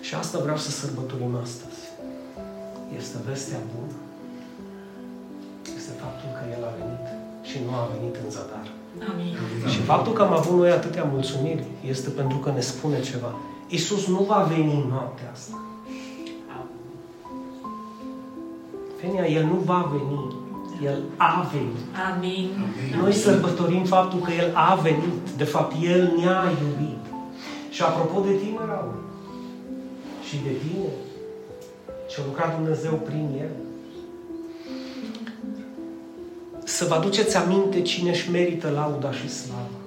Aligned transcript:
Și 0.00 0.14
asta 0.14 0.38
vreau 0.38 0.56
să 0.56 0.70
sărbătorim 0.70 1.36
astăzi. 1.42 1.80
Este 2.96 3.16
vestea 3.28 3.58
bună. 3.74 3.92
Este 5.76 5.92
faptul 6.02 6.28
că 6.36 6.42
El 6.56 6.64
a 6.64 6.72
venit 6.78 7.06
și 7.48 7.56
nu 7.66 7.72
a 7.74 7.88
venit 7.96 8.14
în 8.24 8.30
zadar. 8.30 8.66
Amin. 9.10 9.36
Și 9.68 9.80
faptul 9.80 10.12
că 10.12 10.22
am 10.22 10.32
avut 10.32 10.58
noi 10.58 10.70
atâtea 10.70 11.04
mulțumiri 11.12 11.64
este 11.86 12.10
pentru 12.10 12.38
că 12.38 12.50
ne 12.50 12.60
spune 12.60 13.00
ceva. 13.00 13.34
Iisus 13.68 14.06
nu 14.06 14.22
va 14.28 14.46
veni 14.48 14.86
noaptea 14.88 15.30
asta. 15.32 15.56
Fenia, 19.00 19.26
El 19.26 19.44
nu 19.44 19.54
va 19.54 19.90
veni. 19.92 20.40
El 20.84 21.02
a 21.16 21.50
venit. 21.52 21.76
Amin. 22.14 22.50
Noi 23.00 23.12
sărbătorim 23.12 23.84
faptul 23.84 24.20
că 24.20 24.30
El 24.32 24.50
a 24.54 24.74
venit. 24.74 25.30
De 25.36 25.44
fapt, 25.44 25.74
El 25.82 26.12
ne-a 26.16 26.42
iubit. 26.62 27.11
Și 27.74 27.82
apropo 27.82 28.20
de 28.20 28.34
tine, 28.42 28.62
Raul, 28.66 29.02
și 30.28 30.36
de 30.46 30.52
tine, 30.62 30.90
ce 32.10 32.20
a 32.20 32.24
lucrat 32.26 32.56
Dumnezeu 32.56 32.94
prin 33.08 33.26
El, 33.40 33.54
să 36.64 36.84
vă 36.84 36.94
aduceți 36.94 37.36
aminte 37.36 37.82
cine 37.82 38.10
își 38.10 38.30
merită 38.30 38.68
lauda 38.70 39.12
și 39.12 39.28
slava. 39.28 39.78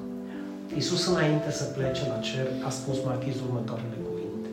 Iisus, 0.73 1.07
înainte 1.07 1.51
să 1.51 1.63
plece 1.63 2.03
la 2.07 2.19
cer, 2.27 2.47
a 2.67 2.69
spus 2.69 2.97
marchiz 3.05 3.35
următoarele 3.47 3.97
cuvinte. 4.07 4.49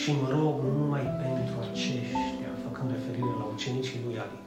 Și 0.00 0.10
mă 0.20 0.28
rog 0.36 0.54
numai 0.78 1.04
pentru 1.24 1.54
aceștia, 1.70 2.50
făcând 2.64 2.90
referire 2.96 3.34
la 3.40 3.46
ucenicii 3.54 4.00
lui 4.04 4.16
Ali. 4.24 4.38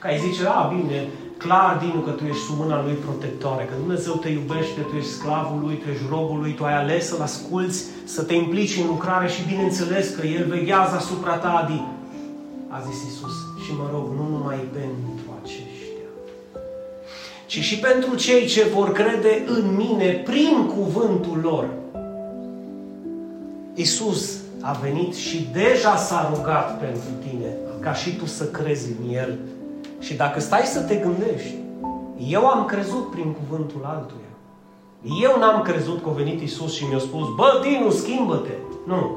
Ca 0.00 0.08
îi 0.10 0.22
zice, 0.26 0.42
a, 0.46 0.62
bine, 0.74 0.98
clar, 1.38 1.78
Dinu, 1.78 2.00
că 2.00 2.10
tu 2.10 2.24
ești 2.24 2.44
sub 2.44 2.58
mâna 2.58 2.82
lui 2.82 2.92
protectoare, 2.92 3.64
că 3.64 3.74
Dumnezeu 3.78 4.14
te 4.14 4.28
iubește, 4.28 4.80
tu 4.80 4.96
ești 4.96 5.10
sclavul 5.10 5.60
lui, 5.64 5.74
tu 5.74 5.88
ești 5.90 6.04
robul 6.10 6.38
lui, 6.40 6.54
tu 6.54 6.64
ai 6.64 6.76
ales 6.82 7.06
să-l 7.06 7.20
asculți, 7.20 7.84
să 8.04 8.22
te 8.22 8.34
implici 8.34 8.78
în 8.80 8.86
lucrare 8.86 9.28
și 9.28 9.48
bineînțeles 9.48 10.14
că 10.14 10.26
El 10.26 10.44
veghează 10.48 10.94
asupra 10.96 11.34
ta, 11.34 11.50
Adi. 11.62 11.82
A 12.68 12.80
zis 12.88 13.02
Iisus, 13.02 13.34
și 13.64 13.72
mă 13.78 13.88
rog, 13.92 14.06
nu 14.18 14.28
numai 14.36 14.68
pentru 14.72 15.26
aceștia, 15.42 16.08
ci 17.46 17.58
și 17.58 17.78
pentru 17.78 18.14
cei 18.14 18.46
ce 18.46 18.62
vor 18.74 18.92
crede 18.92 19.44
în 19.46 19.76
mine 19.76 20.10
prin 20.12 20.66
cuvântul 20.66 21.38
lor. 21.42 21.68
Iisus 23.74 24.36
a 24.60 24.72
venit 24.72 25.14
și 25.14 25.48
deja 25.52 25.96
s-a 25.96 26.32
rugat 26.34 26.78
pentru 26.78 27.08
tine, 27.28 27.56
ca 27.80 27.92
și 27.92 28.16
tu 28.16 28.26
să 28.26 28.44
crezi 28.44 28.88
în 29.00 29.14
El. 29.14 29.38
Și 29.98 30.14
dacă 30.14 30.40
stai 30.40 30.62
să 30.64 30.80
te 30.80 30.94
gândești, 30.94 31.54
eu 32.26 32.46
am 32.46 32.64
crezut 32.64 33.10
prin 33.10 33.32
cuvântul 33.32 33.82
altuia. 33.84 34.28
Eu 35.22 35.38
n-am 35.38 35.62
crezut 35.62 36.02
că 36.02 36.08
a 36.08 36.12
venit 36.12 36.40
Isus 36.40 36.74
și 36.74 36.84
mi-a 36.84 36.98
spus, 36.98 37.26
bă, 37.36 37.62
Dinu, 37.62 37.90
schimbă-te. 37.90 38.52
Nu. 38.86 39.16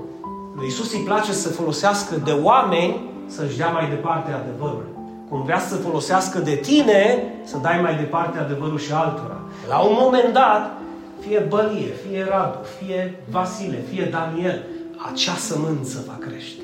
Lui 0.56 0.68
Isus 0.68 0.94
îi 0.94 1.04
place 1.06 1.32
să 1.32 1.50
folosească 1.50 2.16
de 2.23 2.32
oameni 2.32 3.02
să-și 3.26 3.58
dea 3.58 3.70
mai 3.70 3.90
departe 3.90 4.32
adevărul. 4.32 4.86
Cum 5.30 5.44
vrea 5.44 5.60
să 5.60 5.76
folosească 5.76 6.40
de 6.40 6.56
tine 6.56 7.23
să 7.44 7.58
dai 7.58 7.82
mai 7.82 7.95
departe 7.95 8.38
adevărul 8.38 8.80
și 8.80 8.92
altora. 8.92 9.40
La 9.68 9.80
un 9.80 9.98
moment 10.00 10.34
dat, 10.34 10.72
fie 11.20 11.40
Bălie, 11.40 11.92
fie 12.08 12.26
Radu, 12.30 12.58
fie 12.78 13.23
Vasile, 13.30 13.84
fie 13.92 14.06
Daniel, 14.12 14.64
acea 15.12 15.36
sămânță 15.36 16.04
va 16.08 16.18
crește. 16.20 16.62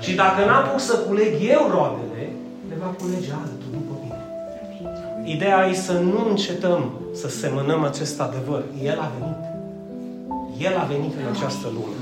Și 0.00 0.14
dacă 0.14 0.44
n-am 0.44 0.68
pus 0.72 0.84
să 0.84 0.96
culeg 0.96 1.32
eu 1.40 1.68
roadele, 1.70 2.04
le 2.14 2.32
va 2.84 2.90
culege 3.00 3.32
altul 3.42 3.70
după 3.78 3.94
mine. 4.02 4.22
Ideea 5.34 5.66
e 5.66 5.74
să 5.74 5.92
nu 5.92 6.28
încetăm 6.28 6.90
să 7.20 7.28
semănăm 7.28 7.82
acest 7.84 8.20
adevăr. 8.20 8.62
El 8.82 8.98
a 9.06 9.10
venit. 9.18 9.42
El 10.66 10.76
a 10.82 10.84
venit 10.84 11.12
în 11.20 11.26
această 11.34 11.66
lume. 11.72 11.94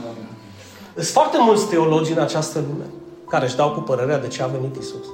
Sunt 0.94 1.06
foarte 1.06 1.36
mulți 1.40 1.68
teologi 1.68 2.12
în 2.12 2.18
această 2.18 2.58
lume 2.68 2.84
care 3.28 3.44
își 3.44 3.56
dau 3.56 3.70
cu 3.70 3.80
părerea 3.80 4.18
de 4.18 4.28
ce 4.28 4.42
a 4.42 4.46
venit 4.46 4.76
Isus. 4.76 5.06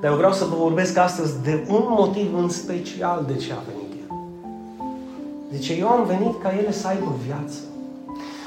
Dar 0.00 0.10
eu 0.10 0.16
vreau 0.16 0.32
să 0.32 0.44
vă 0.44 0.54
vorbesc 0.54 0.96
astăzi 0.96 1.42
de 1.42 1.66
un 1.68 1.84
motiv 1.88 2.34
în 2.36 2.48
special 2.48 3.24
de 3.26 3.34
ce 3.34 3.52
a 3.52 3.62
venit 3.70 3.92
El. 4.00 4.16
Deci 5.50 5.68
eu 5.68 5.88
am 5.88 6.04
venit 6.06 6.42
ca 6.42 6.52
ele 6.58 6.72
să 6.72 6.86
aibă 6.86 7.14
viață. 7.26 7.58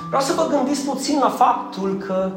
Vreau 0.07 0.21
să 0.21 0.33
vă 0.33 0.47
gândiți 0.55 0.85
puțin 0.85 1.19
la 1.19 1.29
faptul 1.29 1.97
că 1.97 2.31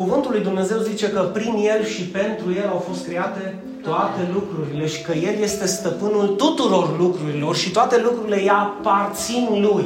Cuvântul 0.00 0.30
lui 0.30 0.40
Dumnezeu 0.40 0.78
zice 0.78 1.10
că 1.10 1.20
prin 1.20 1.54
El 1.54 1.84
și 1.84 2.02
pentru 2.02 2.52
El 2.52 2.68
au 2.68 2.84
fost 2.88 3.06
create 3.06 3.62
toate 3.82 4.20
lucrurile 4.32 4.86
și 4.86 5.02
că 5.02 5.12
El 5.12 5.42
este 5.42 5.66
stăpânul 5.66 6.26
tuturor 6.26 6.98
lucrurilor 6.98 7.56
și 7.56 7.70
toate 7.70 8.00
lucrurile 8.02 8.40
îi 8.40 8.48
aparțin 8.48 9.48
Lui. 9.50 9.84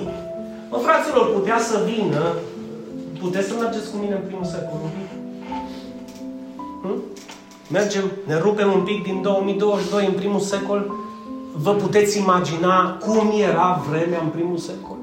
Mă, 0.70 0.76
fraților, 0.76 1.32
putea 1.32 1.58
să 1.58 1.80
vină, 1.94 2.22
puteți 3.20 3.48
să 3.48 3.54
mergeți 3.60 3.90
cu 3.90 3.96
mine 3.96 4.14
în 4.14 4.20
primul 4.26 4.44
secol 4.44 4.78
un 4.82 4.90
pic? 4.96 5.10
Hm? 6.82 7.02
Mergem, 7.70 8.10
ne 8.26 8.38
rupem 8.38 8.72
un 8.72 8.80
pic 8.80 9.02
din 9.02 9.22
2022 9.22 10.06
în 10.06 10.12
primul 10.12 10.40
secol. 10.40 10.94
Vă 11.56 11.74
puteți 11.74 12.18
imagina 12.18 12.98
cum 13.06 13.32
era 13.50 13.84
vremea 13.90 14.20
în 14.22 14.28
primul 14.28 14.58
secol? 14.58 14.96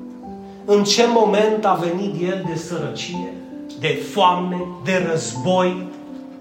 În 0.65 0.83
ce 0.83 1.05
moment 1.07 1.65
a 1.65 1.73
venit 1.73 2.21
El 2.21 2.43
de 2.47 2.55
sărăcie? 2.55 3.40
De 3.81 4.03
foame, 4.11 4.67
de 4.83 5.07
război, 5.11 5.87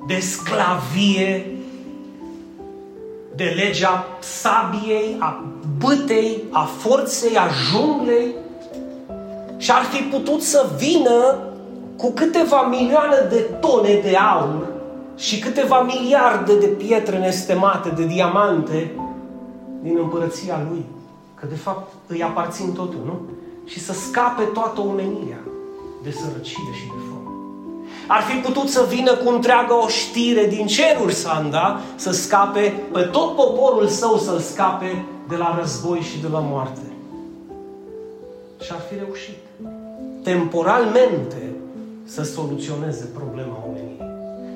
de 0.07 0.19
sclavie, 0.19 1.47
de 3.35 3.45
legea 3.45 4.07
sabiei, 4.19 5.17
a 5.19 5.45
bâtei, 5.79 6.43
a 6.51 6.65
forței, 6.65 7.37
a 7.37 7.49
junglei 7.49 8.35
și 9.57 9.71
ar 9.71 9.83
fi 9.83 10.03
putut 10.03 10.43
să 10.43 10.71
vină 10.77 11.39
cu 11.97 12.11
câteva 12.11 12.63
milioane 12.63 13.27
de 13.31 13.37
tone 13.37 14.01
de 14.03 14.17
aur 14.17 14.69
și 15.17 15.39
câteva 15.39 15.83
miliarde 15.83 16.59
de 16.59 16.67
pietre 16.67 17.19
nestemate, 17.19 17.89
de 17.89 18.07
diamante 18.07 18.91
din 19.83 19.99
împărăția 19.99 20.61
lui. 20.71 20.85
Că 21.35 21.47
de 21.47 21.55
fapt 21.55 21.93
îi 22.07 22.23
aparțin 22.23 22.73
totul, 22.73 23.01
nu? 23.05 23.21
Și 23.65 23.81
să 23.81 23.93
scape 23.93 24.43
toată 24.43 24.81
omenirea 24.81 25.41
de 26.03 26.11
sărăcie 26.11 26.73
și 26.75 26.85
de 26.85 26.93
foame. 26.97 27.10
Ar 28.13 28.23
fi 28.23 28.37
putut 28.37 28.69
să 28.69 28.87
vină 28.89 29.15
cu 29.15 29.31
întreagă 29.31 29.75
oștire 29.75 30.47
din 30.47 30.67
ceruri 30.67 31.15
Sanda 31.15 31.81
să 31.97 32.13
scape 32.13 32.75
pe 32.93 33.01
tot 33.01 33.35
poporul 33.35 33.87
său 33.87 34.17
să-l 34.17 34.39
scape 34.39 35.05
de 35.29 35.37
la 35.37 35.57
război 35.61 35.99
și 35.99 36.21
de 36.21 36.29
la 36.33 36.39
moarte. 36.39 36.81
Și 38.61 38.71
ar 38.73 38.81
fi 38.89 38.95
reușit 39.05 39.37
temporalmente 40.23 41.53
să 42.05 42.23
soluționeze 42.23 43.09
problema 43.15 43.65
omenirii. 43.69 44.05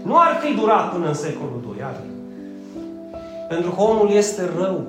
Nu 0.03 0.19
ar 0.19 0.41
fi 0.43 0.54
durat 0.54 0.93
până 0.93 1.06
în 1.06 1.14
secolul 1.14 1.60
II, 1.66 1.78
iar. 1.78 2.00
Pentru 3.48 3.70
că 3.70 3.81
omul 3.81 4.10
este 4.10 4.50
rău, 4.59 4.82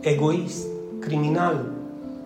egoist, 0.00 0.66
criminal, 0.98 1.64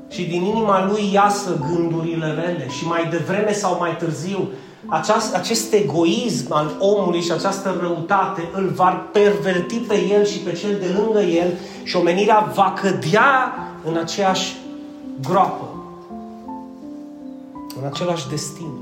și 0.09 0.25
din 0.25 0.43
inima 0.43 0.87
lui 0.87 1.11
iasă 1.13 1.61
gândurile 1.71 2.27
rele 2.27 2.69
și 2.69 2.87
mai 2.87 3.09
devreme 3.11 3.53
sau 3.53 3.77
mai 3.79 3.97
târziu 3.97 4.49
aceast, 4.87 5.35
acest 5.35 5.73
egoism 5.73 6.53
al 6.53 6.77
omului 6.79 7.21
și 7.21 7.33
această 7.33 7.77
răutate 7.81 8.49
îl 8.53 8.69
va 8.69 9.09
perverti 9.13 9.77
pe 9.77 9.95
el 10.11 10.25
și 10.25 10.39
pe 10.39 10.53
cel 10.53 10.79
de 10.81 10.95
lângă 10.99 11.21
el 11.21 11.53
și 11.83 11.97
omenirea 11.97 12.53
va 12.55 12.75
cădea 12.81 13.55
în 13.85 13.97
aceeași 13.97 14.57
groapă, 15.29 15.69
în 17.81 17.87
același 17.87 18.29
destin. 18.29 18.73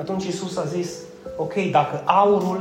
Atunci 0.00 0.24
Isus 0.24 0.56
a 0.56 0.64
zis, 0.64 0.90
ok, 1.36 1.52
dacă 1.70 2.02
aurul, 2.04 2.60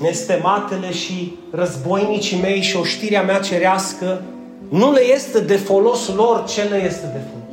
nestematele 0.00 0.92
și 0.92 1.36
războinicii 1.50 2.40
mei 2.40 2.60
și 2.60 2.76
oștirea 2.76 3.22
mea 3.22 3.38
cerească 3.40 4.22
nu 4.68 4.92
le 4.92 5.12
este 5.14 5.40
de 5.40 5.56
folos 5.56 6.14
lor, 6.14 6.44
ce 6.44 6.62
le 6.62 6.84
este 6.84 7.06
de 7.06 7.20
folos? 7.30 7.47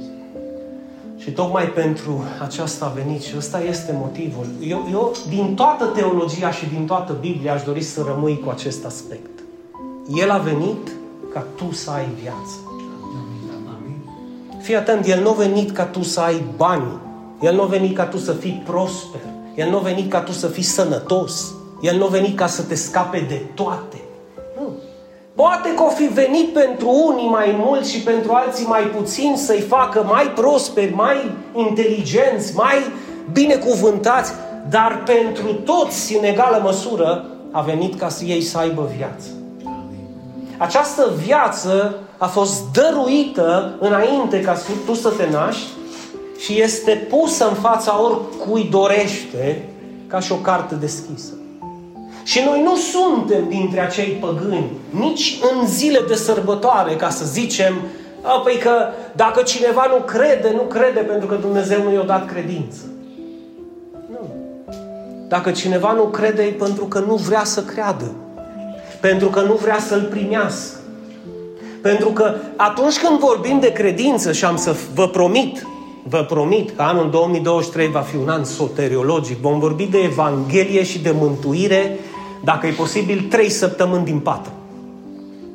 Și 1.26 1.32
tocmai 1.32 1.66
pentru 1.66 2.24
aceasta 2.42 2.86
a 2.86 3.02
venit 3.04 3.22
și 3.22 3.34
ăsta 3.38 3.62
este 3.62 3.98
motivul. 4.00 4.46
Eu, 4.62 4.88
eu, 4.92 5.16
din 5.30 5.56
toată 5.56 5.86
teologia 5.86 6.52
și 6.52 6.66
din 6.66 6.86
toată 6.86 7.18
Biblia, 7.20 7.54
aș 7.54 7.64
dori 7.64 7.82
să 7.82 8.04
rămâi 8.08 8.40
cu 8.40 8.50
acest 8.50 8.86
aspect. 8.86 9.40
El 10.16 10.30
a 10.30 10.38
venit 10.38 10.92
ca 11.34 11.46
tu 11.56 11.72
să 11.72 11.92
ai 11.92 12.08
viață. 12.22 12.56
Fii 14.62 14.76
atent, 14.76 15.06
El 15.06 15.22
nu 15.22 15.30
a 15.30 15.34
venit 15.34 15.72
ca 15.72 15.86
tu 15.86 16.04
să 16.04 16.20
ai 16.20 16.44
bani. 16.56 16.98
El 17.42 17.56
nu 17.56 17.62
a 17.62 17.66
venit 17.66 17.96
ca 17.96 18.06
tu 18.06 18.18
să 18.18 18.32
fii 18.32 18.64
prosper. 18.66 19.22
El 19.56 19.70
nu 19.70 19.78
a 19.78 19.82
venit 19.82 20.10
ca 20.10 20.22
tu 20.22 20.32
să 20.32 20.48
fii 20.48 20.64
sănătos. 20.64 21.54
El 21.82 21.98
nu 21.98 22.06
a 22.06 22.08
venit 22.08 22.38
ca 22.38 22.48
să 22.48 22.62
te 22.62 22.76
scape 22.76 23.26
de 23.28 23.46
toate. 23.54 23.98
Poate 25.36 25.74
că 25.74 25.84
o 25.84 25.90
fi 25.90 26.04
venit 26.04 26.54
pentru 26.54 26.90
unii 27.08 27.28
mai 27.28 27.56
mult 27.58 27.86
și 27.86 28.00
pentru 28.00 28.32
alții 28.32 28.66
mai 28.66 28.82
puțin 28.82 29.36
să-i 29.38 29.60
facă 29.60 30.04
mai 30.08 30.24
prosperi, 30.24 30.94
mai 30.94 31.32
inteligenți, 31.54 32.56
mai 32.56 32.76
binecuvântați, 33.32 34.32
dar 34.70 35.04
pentru 35.06 35.54
toți 35.54 36.16
în 36.16 36.24
egală 36.24 36.60
măsură 36.64 37.26
a 37.52 37.62
venit 37.62 38.00
ca 38.00 38.10
să 38.10 38.24
ei 38.24 38.42
să 38.42 38.58
aibă 38.58 38.90
viață. 38.98 39.28
Această 40.58 41.12
viață 41.26 41.96
a 42.18 42.28
fost 42.28 42.64
dăruită 42.74 43.76
înainte 43.80 44.42
ca 44.42 44.58
tu 44.86 44.94
să 44.94 45.10
te 45.10 45.30
naști 45.32 45.68
și 46.38 46.62
este 46.62 47.08
pusă 47.10 47.48
în 47.48 47.56
fața 47.56 48.02
oricui 48.02 48.68
dorește 48.72 49.70
ca 50.08 50.20
și 50.20 50.32
o 50.32 50.36
carte 50.36 50.76
deschisă. 50.76 51.34
Și 52.26 52.42
noi 52.46 52.62
nu 52.64 52.76
suntem 52.76 53.48
dintre 53.48 53.80
acei 53.80 54.18
păgâni, 54.20 54.72
nici 54.90 55.40
în 55.52 55.68
zile 55.68 56.00
de 56.08 56.16
sărbătoare, 56.16 56.96
ca 56.96 57.10
să 57.10 57.26
zicem, 57.26 57.74
a, 58.22 58.40
păi 58.40 58.58
că 58.58 58.72
dacă 59.16 59.42
cineva 59.42 59.86
nu 59.90 60.04
crede, 60.04 60.52
nu 60.56 60.62
crede 60.62 61.00
pentru 61.00 61.28
că 61.28 61.36
Dumnezeu 61.36 61.84
nu 61.84 61.94
i-a 61.94 62.02
dat 62.02 62.32
credință. 62.32 62.80
Nu. 64.10 64.36
Dacă 65.28 65.52
cineva 65.52 65.92
nu 65.92 66.04
crede, 66.04 66.44
e 66.44 66.52
pentru 66.52 66.86
că 66.86 67.00
nu 67.00 67.16
vrea 67.16 67.44
să 67.44 67.64
creadă. 67.64 68.12
Pentru 69.02 69.28
că 69.28 69.42
nu 69.42 69.54
vrea 69.54 69.80
să-L 69.80 70.08
primească. 70.10 70.78
Pentru 71.82 72.10
că 72.10 72.36
atunci 72.56 73.00
când 73.00 73.20
vorbim 73.20 73.60
de 73.60 73.72
credință 73.72 74.32
și 74.32 74.46
am 74.46 74.58
să 74.58 74.76
vă 74.94 75.08
promit, 75.08 75.68
vă 76.04 76.26
promit 76.30 76.76
că 76.76 76.82
anul 76.82 77.10
2023 77.10 77.88
va 77.88 78.00
fi 78.00 78.16
un 78.16 78.30
an 78.30 78.44
soteriologic, 78.44 79.38
vom 79.38 79.60
vorbi 79.60 79.84
de 79.84 79.98
Evanghelie 79.98 80.84
și 80.84 81.00
de 81.00 81.16
mântuire, 81.20 82.00
dacă 82.46 82.68
e 82.68 82.72
posibil, 82.72 83.28
trei 83.30 83.50
săptămâni 83.50 84.06
din 84.06 84.20
patru. 84.20 84.52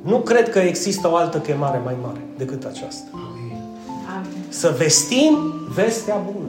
Nu 0.03 0.17
cred 0.17 0.51
că 0.51 0.59
există 0.59 1.11
o 1.11 1.17
altă 1.17 1.39
chemare 1.39 1.81
mai 1.85 1.95
mare 2.03 2.21
decât 2.37 2.65
aceasta. 2.65 3.09
Amin. 3.13 3.59
Să 4.49 4.75
vestim 4.79 5.55
vestea 5.75 6.23
bună. 6.33 6.49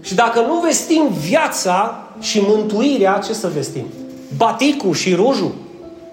Și 0.00 0.14
dacă 0.14 0.40
nu 0.40 0.60
vestim 0.60 1.08
viața 1.20 2.08
și 2.20 2.40
mântuirea, 2.46 3.18
ce 3.18 3.32
să 3.32 3.48
vestim? 3.48 3.86
Baticul 4.36 4.94
și 4.94 5.14
rujul? 5.14 5.52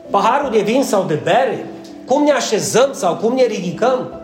Paharul 0.09 0.51
de 0.51 0.59
vin 0.59 0.83
sau 0.83 1.05
de 1.07 1.19
bere? 1.23 1.65
Cum 2.05 2.23
ne 2.23 2.31
așezăm 2.31 2.89
sau 2.93 3.15
cum 3.15 3.33
ne 3.33 3.45
ridicăm? 3.45 4.21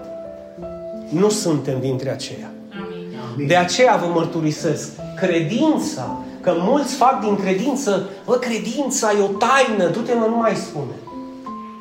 Nu 1.10 1.30
suntem 1.30 1.80
dintre 1.80 2.12
aceia. 2.12 2.50
Amin. 2.82 3.48
De 3.48 3.56
aceea 3.56 3.96
vă 3.96 4.12
mărturisesc. 4.14 4.90
Credința, 5.16 6.25
că 6.46 6.54
mulți 6.58 6.94
fac 6.96 7.16
din 7.26 7.36
credință, 7.44 8.10
bă, 8.26 8.36
credința 8.48 9.08
e 9.18 9.22
o 9.30 9.32
taină, 9.46 9.86
du-te 9.96 10.14
mă, 10.14 10.26
nu 10.34 10.38
mai 10.46 10.56
spune. 10.56 10.96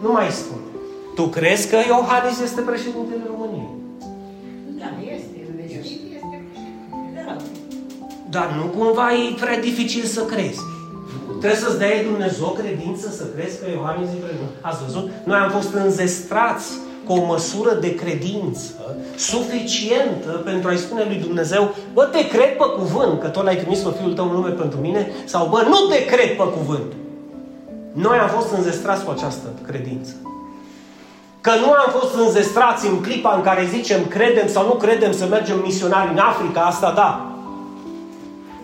Nu 0.02 0.10
mai 0.12 0.28
spune. 0.40 0.66
Tu 1.14 1.24
crezi 1.36 1.68
că 1.70 1.76
Iohannis 1.76 2.40
este 2.40 2.60
președintele 2.60 3.22
României? 3.32 3.70
Da, 4.80 4.88
este. 5.14 5.34
este 5.80 6.04
da. 7.26 7.36
Dar 8.30 8.48
nu 8.58 8.64
cumva 8.78 9.06
e 9.12 9.34
prea 9.40 9.60
dificil 9.60 10.04
să 10.04 10.22
crezi. 10.32 10.60
Trebuie 11.40 11.60
să-ți 11.64 11.78
dea 11.78 12.02
Dumnezeu 12.10 12.50
credință 12.60 13.06
să 13.18 13.24
crezi 13.34 13.58
că 13.60 13.66
Iohannis 13.70 14.08
e 14.08 14.24
președinte. 14.24 14.56
Ați 14.60 14.82
văzut? 14.84 15.10
Noi 15.24 15.38
am 15.38 15.50
fost 15.50 15.72
înzestrați 15.74 16.68
cu 17.06 17.12
o 17.12 17.24
măsură 17.24 17.74
de 17.74 17.94
credință 17.94 18.72
suficientă 19.16 20.30
pentru 20.44 20.68
a-i 20.68 20.76
spune 20.76 21.04
lui 21.06 21.16
Dumnezeu, 21.16 21.74
bă, 21.92 22.02
te 22.02 22.28
cred 22.28 22.56
pe 22.56 22.64
cuvânt, 22.78 23.20
că 23.20 23.28
tot 23.28 23.44
l-ai 23.44 23.56
trimis 23.56 23.78
pe 23.78 23.94
Fiul 23.98 24.12
tău 24.12 24.24
în 24.24 24.32
lume 24.32 24.48
pentru 24.48 24.78
mine, 24.78 25.10
sau 25.24 25.46
bă, 25.46 25.64
nu 25.68 25.76
te 25.76 26.04
cred 26.04 26.36
pe 26.36 26.44
cuvânt. 26.56 26.92
Noi 27.92 28.18
am 28.18 28.28
fost 28.28 28.52
înzestrați 28.52 29.04
cu 29.04 29.10
această 29.10 29.48
credință. 29.66 30.12
Că 31.40 31.50
nu 31.60 31.70
am 31.70 31.90
fost 31.98 32.14
înzestrați 32.14 32.86
în 32.86 33.00
clipa 33.00 33.34
în 33.34 33.42
care 33.42 33.68
zicem 33.70 34.06
credem 34.06 34.48
sau 34.48 34.66
nu 34.66 34.72
credem 34.72 35.12
să 35.12 35.26
mergem 35.26 35.60
misionari 35.64 36.10
în 36.12 36.18
Africa, 36.18 36.60
asta 36.60 36.92
da. 36.92 37.28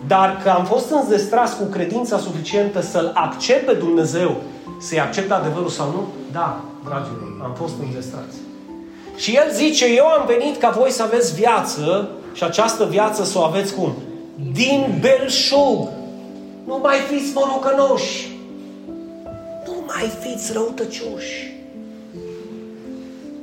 Dar 0.07 0.39
că 0.43 0.49
am 0.49 0.65
fost 0.65 0.91
înzestrați 0.91 1.57
cu 1.57 1.63
credința 1.63 2.17
suficientă 2.17 2.81
să-L 2.81 3.11
accept 3.13 3.65
pe 3.65 3.73
Dumnezeu, 3.73 4.35
să-i 4.81 4.99
accept 4.99 5.31
adevărul 5.31 5.69
sau 5.69 5.87
nu, 5.89 6.07
da, 6.31 6.61
dragilor, 6.85 7.39
am 7.43 7.53
fost 7.57 7.73
înzestrați. 7.85 8.35
Și 9.15 9.35
El 9.35 9.51
zice, 9.53 9.85
eu 9.85 10.05
am 10.05 10.25
venit 10.25 10.57
ca 10.57 10.69
voi 10.69 10.91
să 10.91 11.03
aveți 11.03 11.35
viață 11.35 12.09
și 12.33 12.43
această 12.43 12.85
viață 12.85 13.23
să 13.23 13.37
o 13.37 13.41
aveți 13.41 13.73
cum? 13.73 13.93
Din 14.51 14.97
belșug. 15.01 15.87
Nu 16.65 16.79
mai 16.81 16.97
fiți 17.09 17.31
morocănoși 17.33 18.31
mai 19.93 20.11
fiți 20.21 20.53
răutăcioși. 20.53 21.53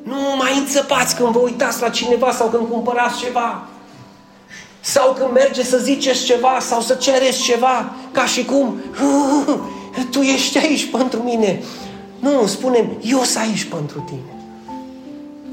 Nu 0.02 0.16
mai 0.38 0.58
înțăpați 0.58 1.16
când 1.16 1.28
vă 1.28 1.38
uitați 1.38 1.80
la 1.80 1.88
cineva 1.88 2.32
sau 2.32 2.48
când 2.48 2.68
cumpărați 2.68 3.18
ceva. 3.18 3.66
Sau 4.80 5.12
când 5.12 5.32
merge 5.32 5.62
să 5.62 5.78
ziceți 5.78 6.24
ceva 6.24 6.58
sau 6.60 6.80
să 6.80 6.94
cereți 6.94 7.42
ceva, 7.42 7.92
ca 8.12 8.24
și 8.24 8.44
cum 8.44 8.80
tu 10.10 10.20
ești 10.20 10.58
aici 10.58 10.90
pentru 10.90 11.22
mine. 11.22 11.62
Nu, 12.20 12.46
spunem, 12.46 12.98
eu 13.02 13.18
sunt 13.22 13.44
aici 13.44 13.64
pentru 13.64 14.04
tine. 14.06 14.32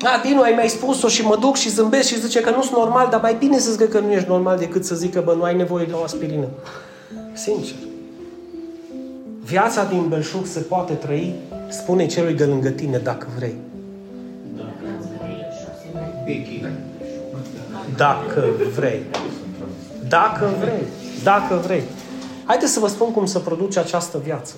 A, 0.01 0.21
Dinu, 0.23 0.41
ai 0.41 0.53
mai 0.55 0.69
spus-o 0.69 1.07
și 1.07 1.25
mă 1.25 1.37
duc 1.39 1.55
și 1.55 1.69
zâmbesc 1.69 2.07
și 2.07 2.19
zice 2.19 2.39
că 2.39 2.49
nu 2.49 2.61
sunt 2.61 2.77
normal, 2.77 3.07
dar 3.11 3.21
mai 3.21 3.35
bine 3.39 3.59
să 3.59 3.71
zic 3.71 3.89
că 3.89 3.99
nu 3.99 4.11
ești 4.11 4.29
normal 4.29 4.57
decât 4.57 4.85
să 4.85 4.95
zic 4.95 5.13
că 5.13 5.21
bă, 5.25 5.33
nu 5.33 5.43
ai 5.43 5.55
nevoie 5.55 5.85
de 5.85 5.93
o 5.93 6.03
aspirină. 6.03 6.47
Sincer. 7.33 7.75
Viața 9.43 9.83
din 9.83 10.07
belșug 10.07 10.45
se 10.45 10.59
poate 10.59 10.93
trăi, 10.93 11.35
spune 11.69 12.05
celui 12.05 12.33
de 12.33 12.45
lângă 12.45 12.69
tine, 12.69 12.97
dacă 12.97 13.27
vrei. 13.35 13.55
Dacă 17.97 18.43
vrei. 18.75 19.03
Dacă 20.07 20.49
vrei. 20.59 20.83
Dacă 21.23 21.61
vrei. 21.63 21.83
Haideți 22.45 22.71
să 22.71 22.79
vă 22.79 22.87
spun 22.87 23.11
cum 23.11 23.25
se 23.25 23.39
produce 23.39 23.79
această 23.79 24.21
viață. 24.23 24.55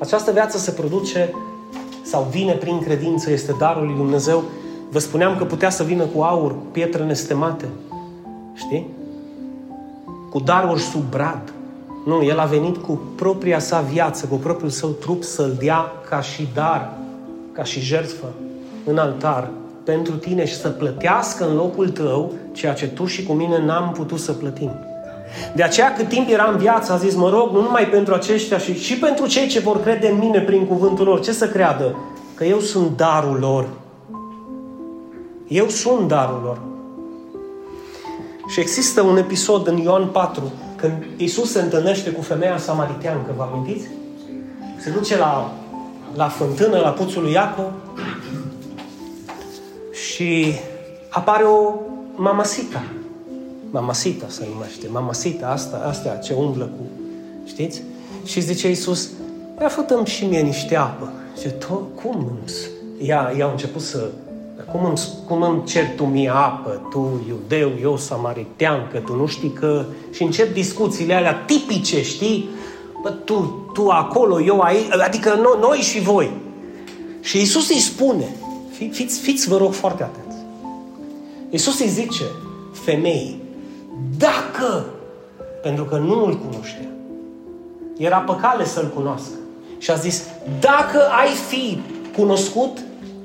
Această 0.00 0.32
viață 0.32 0.58
se 0.58 0.70
produce 0.70 1.34
sau 2.02 2.28
vine 2.30 2.52
prin 2.52 2.80
credință, 2.80 3.30
este 3.30 3.54
darul 3.58 3.86
lui 3.86 3.94
Dumnezeu. 3.94 4.42
Vă 4.90 4.98
spuneam 4.98 5.36
că 5.36 5.44
putea 5.44 5.70
să 5.70 5.82
vină 5.82 6.04
cu 6.04 6.20
aur, 6.20 6.54
pietre 6.72 7.04
nestemate. 7.04 7.64
Știi? 8.54 8.86
Cu 10.30 10.40
daruri 10.40 10.80
sub 10.80 11.02
brad. 11.10 11.52
Nu, 12.06 12.22
El 12.22 12.38
a 12.38 12.44
venit 12.44 12.76
cu 12.76 13.00
propria 13.16 13.58
sa 13.58 13.80
viață, 13.80 14.26
cu 14.26 14.34
propriul 14.34 14.70
său 14.70 14.88
trup 14.88 15.22
să-l 15.22 15.56
dea 15.58 15.92
ca 16.08 16.20
și 16.20 16.48
dar, 16.54 16.92
ca 17.52 17.64
și 17.64 17.80
jertfă 17.80 18.26
în 18.84 18.98
altar 18.98 19.50
pentru 19.84 20.16
tine 20.16 20.46
și 20.46 20.56
să 20.56 20.68
plătească 20.68 21.48
în 21.48 21.54
locul 21.54 21.88
tău 21.88 22.32
ceea 22.52 22.72
ce 22.72 22.88
tu 22.88 23.06
și 23.06 23.22
cu 23.22 23.32
mine 23.32 23.64
n-am 23.64 23.92
putut 23.92 24.18
să 24.18 24.32
plătim. 24.32 24.89
De 25.54 25.62
aceea 25.62 25.94
cât 25.94 26.08
timp 26.08 26.28
era 26.30 26.50
în 26.50 26.56
viață 26.56 26.92
a 26.92 26.96
zis, 26.96 27.14
mă 27.14 27.28
rog, 27.28 27.52
nu 27.52 27.60
numai 27.60 27.86
pentru 27.86 28.14
aceștia, 28.14 28.58
și, 28.58 28.78
și 28.78 28.98
pentru 28.98 29.26
cei 29.26 29.46
ce 29.46 29.60
vor 29.60 29.82
crede 29.82 30.08
în 30.08 30.18
mine 30.18 30.40
prin 30.40 30.66
cuvântul 30.66 31.06
lor. 31.06 31.20
Ce 31.20 31.32
să 31.32 31.48
creadă? 31.48 31.96
Că 32.34 32.44
eu 32.44 32.58
sunt 32.58 32.96
darul 32.96 33.38
lor. 33.38 33.68
Eu 35.48 35.68
sunt 35.68 36.08
darul 36.08 36.40
lor. 36.44 36.60
Și 38.48 38.60
există 38.60 39.02
un 39.02 39.16
episod 39.16 39.66
în 39.66 39.76
Ioan 39.76 40.06
4 40.06 40.52
când 40.76 41.06
Isus 41.16 41.50
se 41.50 41.60
întâlnește 41.60 42.10
cu 42.10 42.22
femeia 42.22 42.58
samariteancă, 42.58 43.34
vă 43.36 43.48
amintiți? 43.52 43.88
Se 44.78 44.90
duce 44.90 45.16
la, 45.16 45.52
la 46.14 46.28
fântână, 46.28 46.78
la 46.78 46.90
puțul 46.90 47.22
lui 47.22 47.32
Iacov 47.32 47.72
și 49.92 50.54
apare 51.08 51.44
o 51.44 51.74
mamasita. 52.14 52.82
Mamasita 53.70 54.26
se 54.28 54.46
numește. 54.52 54.88
Mamasita, 54.92 55.48
asta, 55.48 55.82
astea 55.88 56.16
ce 56.16 56.34
umblă 56.34 56.64
cu... 56.64 56.82
Știți? 57.44 57.82
Și 58.24 58.40
zice 58.40 58.70
Isus, 58.70 59.08
ia 59.60 59.68
fătăm 59.68 60.04
și 60.04 60.24
mie 60.24 60.40
niște 60.40 60.76
apă. 60.76 61.12
Și 61.40 61.48
tot, 61.48 61.82
cum? 62.02 62.38
Ea, 63.02 63.34
ea 63.38 63.46
a 63.46 63.50
început 63.50 63.82
să 63.82 64.08
cum 64.72 64.84
îmi, 64.84 64.98
cum 65.26 65.42
îmi 65.42 65.64
cer 65.64 65.94
tu 65.96 66.04
mie 66.04 66.28
apă, 66.28 66.88
tu 66.90 67.24
iudeu, 67.28 67.72
eu 67.80 67.96
samaritean, 67.96 68.88
că 68.92 68.98
tu 68.98 69.14
nu 69.14 69.26
știi 69.26 69.52
că... 69.52 69.84
Și 70.10 70.22
încep 70.22 70.52
discuțiile 70.52 71.14
alea 71.14 71.34
tipice, 71.34 72.02
știi? 72.02 72.48
Bă, 73.02 73.10
tu, 73.10 73.68
tu 73.72 73.88
acolo, 73.88 74.40
eu 74.42 74.60
aici, 74.60 74.86
adică 75.06 75.34
no, 75.34 75.66
noi 75.66 75.78
și 75.78 76.00
voi. 76.00 76.30
Și 77.20 77.40
Isus 77.40 77.68
îi 77.68 77.78
spune, 77.78 78.36
fi, 78.70 78.90
fiți, 78.90 79.20
fiți 79.20 79.48
vă 79.48 79.56
rog 79.56 79.72
foarte 79.72 80.02
atenți. 80.02 80.36
Isus 81.50 81.80
îi 81.80 81.88
zice 81.88 82.24
femeii, 82.72 83.39
dacă, 84.18 84.84
pentru 85.62 85.84
că 85.84 85.96
nu 85.96 86.24
îl 86.24 86.38
cunoștea, 86.38 86.88
era 87.98 88.18
păcale 88.18 88.64
să-l 88.64 88.90
cunoască. 88.94 89.34
Și 89.78 89.90
a 89.90 89.94
zis, 89.94 90.26
dacă 90.60 91.00
ai 91.20 91.28
fi 91.48 91.80
cunoscut 92.16 92.78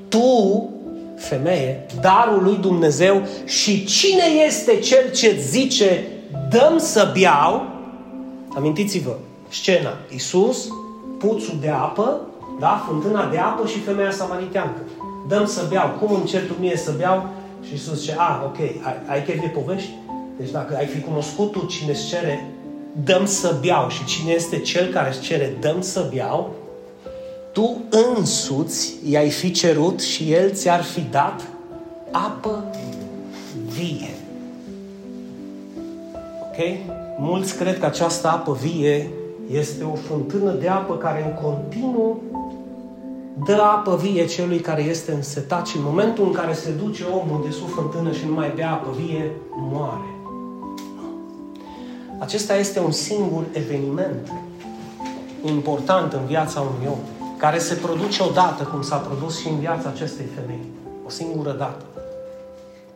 tu 0.10 0.70
femeie, 1.16 1.86
darul 2.02 2.44
lui 2.44 2.56
Dumnezeu 2.56 3.22
și 3.46 3.86
cine 3.86 4.24
este 4.46 4.80
cel 4.80 5.12
ce 5.12 5.36
zice 5.40 6.08
dăm 6.50 6.78
să 6.78 7.12
beau, 7.20 7.68
amintiți-vă, 8.56 9.16
scena, 9.50 9.94
Iisus, 10.12 10.68
puțul 11.18 11.58
de 11.62 11.70
apă, 11.70 12.22
da, 12.60 12.84
fântâna 12.88 13.30
de 13.30 13.38
apă 13.38 13.68
și 13.68 13.80
femeia 13.80 14.12
samariteancă. 14.12 14.80
Dăm 15.28 15.46
să 15.46 15.66
beau. 15.70 15.90
Cum 16.00 16.16
îmi 16.16 16.26
cer 16.26 16.48
tu 16.48 16.54
mie 16.60 16.78
să 16.78 16.94
beau? 16.98 17.30
Și 17.66 17.72
Iisus 17.72 18.00
zice, 18.00 18.16
a, 18.18 18.42
ok, 18.46 18.60
ai, 18.60 18.96
ai 19.08 19.24
chef 19.24 19.40
de 19.40 19.48
povești? 19.48 19.90
Deci 20.38 20.52
dacă 20.52 20.76
ai 20.76 20.86
fi 20.86 21.00
cunoscut 21.00 21.52
tu 21.52 21.66
cine 21.66 21.92
îți 21.92 22.08
cere 22.08 22.48
dăm 23.04 23.26
să 23.26 23.58
beau 23.62 23.90
și 23.90 24.06
cine 24.06 24.32
este 24.32 24.60
cel 24.60 24.92
care 24.92 25.10
îți 25.10 25.20
cere 25.20 25.58
dăm 25.60 25.82
să 25.82 26.10
beau, 26.14 26.54
tu 27.52 27.82
însuți 27.90 28.96
i-ai 29.06 29.30
fi 29.30 29.52
cerut 29.52 30.02
și 30.02 30.32
el 30.32 30.52
ți-ar 30.52 30.84
fi 30.84 31.02
dat 31.12 31.42
apă 32.12 32.64
vie. 33.68 34.10
Ok? 36.42 36.58
Mulți 37.20 37.56
cred 37.56 37.80
că 37.80 37.86
această 37.86 38.28
apă 38.28 38.58
vie 38.62 39.10
este 39.52 39.84
o 39.84 39.96
fântână 39.96 40.52
de 40.52 40.68
apă 40.68 40.98
care 40.98 41.24
în 41.24 41.44
continuu 41.44 42.22
dă 43.46 43.62
apă 43.62 44.00
vie 44.02 44.26
celui 44.26 44.60
care 44.60 44.82
este 44.82 45.12
însetat 45.12 45.68
și 45.68 45.78
în 45.78 45.84
momentul 45.86 46.26
în 46.26 46.32
care 46.32 46.54
se 46.54 46.72
duce 46.72 47.04
omul 47.04 47.42
de 47.46 47.52
sub 47.52 47.68
fântână 47.68 48.12
și 48.12 48.26
nu 48.28 48.34
mai 48.34 48.52
bea 48.56 48.72
apă 48.72 48.96
vie, 48.98 49.32
moare. 49.56 50.15
Acesta 52.20 52.56
este 52.56 52.80
un 52.80 52.92
singur 52.92 53.44
eveniment 53.52 54.32
important 55.46 56.14
în 56.14 56.26
viața 56.26 56.60
unui 56.60 56.88
om, 56.88 56.98
care 57.38 57.58
se 57.58 57.74
produce 57.74 58.24
odată, 58.24 58.64
cum 58.64 58.82
s-a 58.82 58.96
produs 58.96 59.40
și 59.40 59.48
în 59.48 59.60
viața 59.60 59.90
acestei 59.90 60.26
femei. 60.36 60.66
O 61.06 61.10
singură 61.10 61.52
dată. 61.52 61.84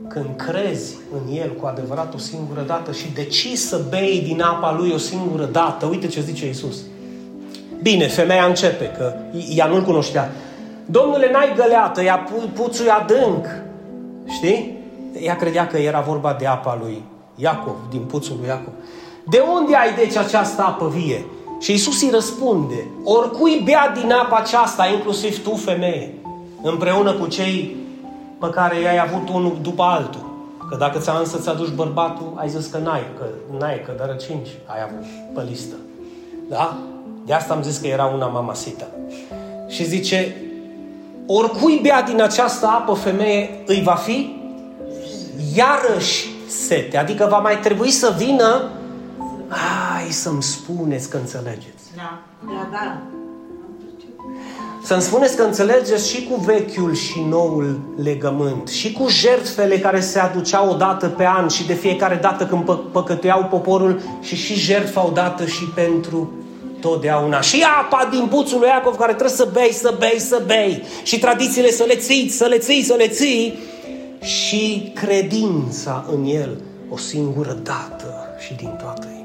Când 0.08 0.26
crezi 0.36 0.96
în 1.14 1.36
El 1.36 1.52
cu 1.56 1.66
adevărat 1.66 2.14
o 2.14 2.18
singură 2.18 2.62
dată 2.62 2.92
și 2.92 3.12
decizi 3.14 3.68
să 3.68 3.82
bei 3.90 4.22
din 4.28 4.42
apa 4.42 4.76
Lui 4.78 4.92
o 4.92 4.98
singură 4.98 5.46
dată, 5.46 5.86
uite 5.86 6.08
ce 6.08 6.22
zice 6.22 6.50
Isus. 6.50 6.78
Bine, 7.82 8.08
femeia 8.08 8.46
începe, 8.46 8.86
că 8.98 9.14
ea 9.56 9.66
nu-L 9.66 9.84
cunoștea. 9.84 10.32
Domnule, 10.86 11.32
n-ai 11.32 11.54
găleată, 11.56 12.02
ea 12.02 12.26
puțul 12.54 12.90
adânc. 12.90 13.46
Știi? 14.28 14.78
Ea 15.22 15.36
credea 15.36 15.68
că 15.68 15.78
era 15.78 16.00
vorba 16.00 16.36
de 16.40 16.46
apa 16.46 16.78
lui 16.82 17.04
Iacov, 17.36 17.76
din 17.90 18.02
puțul 18.02 18.36
lui 18.40 18.48
Iacov. 18.48 18.74
De 19.30 19.44
unde 19.56 19.76
ai 19.76 19.94
deci 19.96 20.16
această 20.16 20.62
apă 20.62 20.88
vie? 20.88 21.26
Și 21.60 21.74
Isus 21.74 22.02
îi 22.02 22.10
răspunde, 22.10 22.88
oricui 23.04 23.62
bea 23.64 23.94
din 24.02 24.12
apa 24.12 24.36
aceasta, 24.36 24.88
inclusiv 24.88 25.44
tu, 25.44 25.56
femeie, 25.56 26.14
împreună 26.62 27.14
cu 27.14 27.28
cei 27.28 27.76
pe 28.40 28.50
care 28.50 28.80
i-ai 28.80 29.00
avut 29.00 29.30
unul 29.30 29.58
după 29.62 29.84
altul. 29.84 30.28
Că 30.70 30.76
dacă 30.76 31.00
ți-a 31.00 31.14
însă 31.20 31.38
ți 31.38 31.50
aduci 31.50 31.74
bărbatul, 31.76 32.34
ai 32.36 32.50
zis 32.50 32.66
că 32.66 32.78
n-ai, 32.78 33.04
că 33.18 33.26
n-ai, 33.60 33.82
că 33.86 33.94
doar 33.98 34.18
cinci 34.18 34.48
ai 34.66 34.82
avut 34.84 35.06
pe 35.34 35.50
listă. 35.50 35.76
Da? 36.50 36.78
De 37.26 37.34
asta 37.34 37.54
am 37.54 37.62
zis 37.62 37.78
că 37.78 37.88
era 37.88 38.06
una 38.06 38.26
mamasită. 38.26 38.88
Și 39.68 39.86
zice, 39.86 40.36
oricui 41.28 41.80
bea 41.82 42.02
din 42.02 42.22
această 42.22 42.66
apă, 42.66 42.94
femeie, 42.94 43.64
îi 43.66 43.82
va 43.84 43.96
fi 43.96 44.36
iarăși 45.56 46.28
sete. 46.48 46.98
Adică 46.98 47.28
va 47.30 47.38
mai 47.38 47.60
trebui 47.60 47.90
să 47.90 48.14
vină 48.18 48.70
Hai 49.50 50.10
să-mi 50.10 50.44
spuneți 50.44 51.10
că 51.10 51.18
înțelegeți. 51.18 51.84
Da, 51.96 52.20
da, 52.46 52.68
da. 52.72 52.98
Să-mi 54.84 55.02
spuneți 55.02 55.36
că 55.36 55.44
înțelegeți 55.44 56.10
și 56.10 56.28
cu 56.32 56.36
vechiul 56.36 56.94
și 56.96 57.20
noul 57.30 57.80
legământ, 58.04 58.68
și 58.68 58.92
cu 58.92 59.08
jertfele 59.10 59.80
care 59.80 60.00
se 60.00 60.20
aduceau 60.20 60.70
o 60.70 60.74
dată 60.74 61.08
pe 61.08 61.26
an 61.26 61.48
și 61.48 61.66
de 61.66 61.74
fiecare 61.74 62.16
dată 62.22 62.46
când 62.46 62.64
pă- 62.64 62.92
păcătuiau 62.92 63.46
poporul 63.46 64.02
și 64.22 64.36
și 64.36 64.54
jertfa 64.54 65.06
odată 65.06 65.46
și 65.46 65.64
pentru 65.64 66.32
totdeauna. 66.80 67.42
Și 67.42 67.66
apa 67.82 68.08
din 68.12 68.28
puțul 68.28 68.60
lui 68.60 68.68
Iacov 68.68 68.96
care 68.96 69.14
trebuie 69.14 69.36
să 69.38 69.50
bei, 69.54 69.74
să 69.74 69.96
bei, 70.00 70.20
să 70.20 70.44
bei. 70.46 70.84
Și 71.04 71.20
tradițiile 71.20 71.72
să 71.72 71.84
le 71.88 71.96
ții, 71.96 72.30
să 72.30 72.46
le 72.46 72.58
ții, 72.58 72.84
să 72.84 72.94
le 72.98 73.08
ții. 73.08 73.60
Și 74.22 74.92
credința 74.96 76.06
în 76.12 76.26
el 76.26 76.62
o 76.90 76.98
singură 76.98 77.58
dată 77.64 78.28
și 78.40 78.54
din 78.54 78.76
toată 78.82 79.08
inima. 79.08 79.19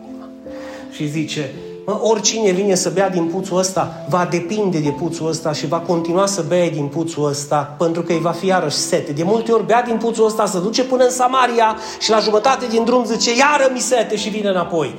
Și 0.95 1.07
zice, 1.07 1.51
Mă, 1.87 1.99
oricine 2.03 2.51
vine 2.51 2.75
să 2.75 2.91
bea 2.91 3.11
din 3.11 3.25
puțul 3.25 3.59
ăsta, 3.59 4.07
va 4.09 4.29
depinde 4.31 4.79
de 4.79 4.91
puțul 4.91 5.29
ăsta 5.29 5.53
și 5.53 5.67
va 5.67 5.79
continua 5.79 6.27
să 6.27 6.45
bea 6.49 6.71
din 6.71 6.87
puțul 6.87 7.29
ăsta, 7.29 7.75
pentru 7.79 8.03
că 8.03 8.13
îi 8.13 8.21
va 8.21 8.31
fi 8.31 8.47
iarăși 8.47 8.77
sete. 8.77 9.13
De 9.13 9.23
multe 9.23 9.53
ori 9.53 9.67
bea 9.67 9.83
din 9.83 9.97
puțul 9.97 10.27
ăsta, 10.27 10.47
se 10.47 10.61
duce 10.61 10.85
până 10.85 11.05
în 11.05 11.11
Samaria 11.11 11.77
și 12.01 12.11
la 12.11 12.19
jumătate 12.19 12.67
din 12.67 12.85
drum 12.85 13.05
zice, 13.05 13.37
iară 13.37 13.71
mi 13.73 13.79
sete 13.79 14.17
și 14.17 14.29
vine 14.29 14.49
înapoi. 14.49 14.95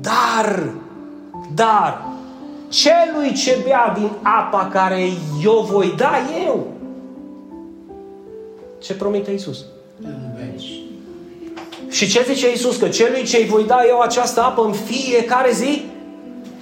Dar, 0.00 0.72
dar, 1.54 2.04
celui 2.68 3.32
ce 3.32 3.58
bea 3.64 3.92
din 3.98 4.10
apa 4.22 4.68
care 4.72 5.00
eu 5.42 5.66
voi 5.70 5.94
da 5.96 6.12
eu, 6.46 6.66
ce 8.78 8.94
promite 8.94 9.30
Iisus? 9.30 9.64
Și 11.96 12.08
ce 12.08 12.26
zice 12.28 12.50
Iisus? 12.50 12.76
Că 12.76 12.88
celui 12.88 13.24
ce 13.24 13.36
îi 13.36 13.46
voi 13.46 13.64
da 13.64 13.78
eu 13.88 14.00
această 14.00 14.42
apă 14.42 14.62
în 14.64 14.72
fiecare 14.72 15.50
zi, 15.52 15.84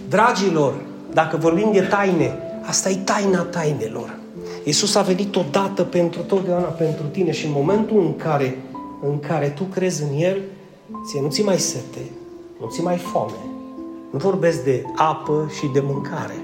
Dragilor, 0.09 0.75
dacă 1.13 1.37
vorbim 1.37 1.71
de 1.73 1.81
taine, 1.81 2.39
asta 2.63 2.89
e 2.89 2.97
taina 2.97 3.41
tainelor. 3.43 4.19
Iisus 4.65 4.95
a 4.95 5.03
venit 5.03 5.37
odată 5.37 5.83
pentru 5.83 6.21
totdeauna 6.21 6.67
pentru 6.67 7.05
tine 7.05 7.33
și 7.33 7.47
în 7.47 7.53
momentul 7.55 8.01
în 8.01 8.17
care, 8.17 8.59
în 9.03 9.21
care 9.21 9.49
tu 9.49 9.63
crezi 9.65 10.03
în 10.03 10.19
El, 10.19 10.41
ție 11.07 11.21
nu 11.21 11.29
ți 11.29 11.43
mai 11.43 11.59
sete, 11.59 12.01
nu 12.61 12.69
ți 12.71 12.83
mai 12.83 12.97
foame. 12.97 13.47
Nu 14.11 14.19
vorbesc 14.19 14.65
de 14.65 14.85
apă 14.97 15.51
și 15.59 15.71
de 15.73 15.83
mâncare. 15.87 16.37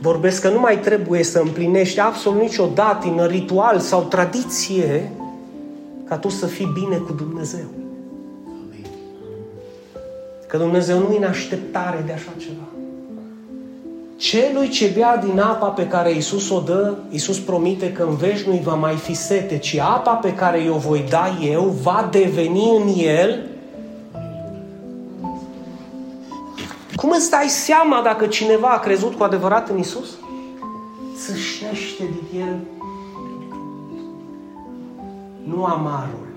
Vorbesc 0.00 0.40
că 0.40 0.48
nu 0.48 0.60
mai 0.60 0.78
trebuie 0.78 1.22
să 1.22 1.38
împlinești 1.38 2.00
absolut 2.00 2.40
nicio 2.40 2.68
datină, 2.74 3.26
ritual 3.26 3.78
sau 3.78 4.02
tradiție 4.02 5.12
ca 6.04 6.16
tu 6.16 6.28
să 6.28 6.46
fii 6.46 6.70
bine 6.74 6.96
cu 6.96 7.12
Dumnezeu. 7.12 7.79
Că 10.50 10.56
Dumnezeu 10.56 10.98
nu 10.98 11.12
e 11.14 11.16
în 11.16 11.24
așteptare 11.24 12.02
de 12.06 12.12
așa 12.12 12.30
ceva. 12.38 12.68
Celui 14.16 14.68
ce 14.68 14.92
bea 14.94 15.16
din 15.16 15.38
apa 15.38 15.66
pe 15.66 15.86
care 15.86 16.12
Isus 16.12 16.50
o 16.50 16.60
dă, 16.60 16.94
Isus 17.10 17.38
promite 17.38 17.92
că 17.92 18.02
în 18.02 18.16
veci 18.16 18.42
nu-i 18.42 18.60
va 18.64 18.74
mai 18.74 18.94
fi 18.94 19.14
sete, 19.14 19.58
ci 19.58 19.76
apa 19.76 20.12
pe 20.12 20.34
care 20.34 20.68
o 20.70 20.76
voi 20.76 21.04
da 21.08 21.38
eu 21.42 21.76
va 21.82 22.08
deveni 22.10 22.76
în 22.76 22.92
el 22.96 23.48
Cum 26.96 27.10
îți 27.10 27.30
dai 27.30 27.46
seama 27.48 28.00
dacă 28.02 28.26
cineva 28.26 28.68
a 28.68 28.78
crezut 28.78 29.14
cu 29.14 29.22
adevărat 29.22 29.68
în 29.68 29.78
Isus? 29.78 30.08
Țâșnește 31.16 32.02
din 32.02 32.40
el 32.40 32.56
nu 35.44 35.64
amarul, 35.64 36.28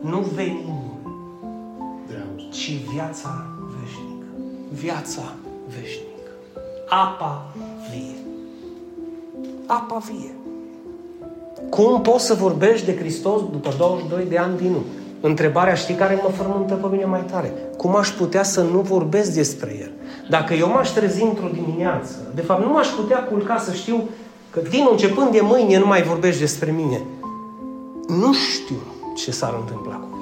nu 0.00 0.18
veninul, 0.34 0.79
ci 2.50 2.80
viața 2.92 3.46
veșnică. 3.80 4.26
Viața 4.72 5.32
veșnică. 5.66 6.30
Apa 6.88 7.52
vie. 7.90 8.16
Apa 9.66 10.02
vie. 10.10 10.34
Cum 11.70 12.00
poți 12.00 12.24
să 12.24 12.34
vorbești 12.34 12.86
de 12.86 12.96
Hristos 12.96 13.40
după 13.40 13.74
22 13.78 14.24
de 14.28 14.38
ani 14.38 14.56
din 14.56 14.70
nu? 14.70 14.82
Întrebarea 15.20 15.74
știi 15.74 15.94
care 15.94 16.20
mă 16.22 16.28
frământă 16.28 16.74
pe 16.74 16.86
mine 16.90 17.04
mai 17.04 17.24
tare? 17.30 17.52
Cum 17.76 17.96
aș 17.96 18.08
putea 18.08 18.42
să 18.42 18.62
nu 18.62 18.80
vorbesc 18.80 19.34
despre 19.34 19.76
El? 19.80 19.90
Dacă 20.28 20.54
eu 20.54 20.68
m-aș 20.68 20.88
trezi 20.88 21.22
într-o 21.22 21.48
dimineață, 21.52 22.32
de 22.34 22.40
fapt 22.40 22.64
nu 22.64 22.72
m-aș 22.72 22.88
putea 22.88 23.24
culca 23.24 23.58
să 23.58 23.72
știu 23.72 24.08
că 24.50 24.60
din 24.70 24.86
începând 24.90 25.30
de 25.30 25.40
mâine 25.42 25.78
nu 25.78 25.86
mai 25.86 26.02
vorbești 26.02 26.40
despre 26.40 26.70
mine. 26.70 27.02
Nu 28.08 28.32
știu 28.32 28.82
ce 29.16 29.30
s-ar 29.30 29.54
întâmpla 29.60 29.94
cu 29.94 30.19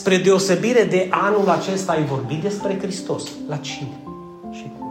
Spre 0.00 0.16
deosebire 0.16 0.84
de 0.84 1.08
anul 1.10 1.48
acesta 1.48 1.92
ai 1.92 2.04
vorbit 2.04 2.42
despre 2.42 2.78
Hristos. 2.78 3.22
La 3.48 3.56
cine? 3.56 4.00
Și 4.50 4.72
cui? 4.78 4.88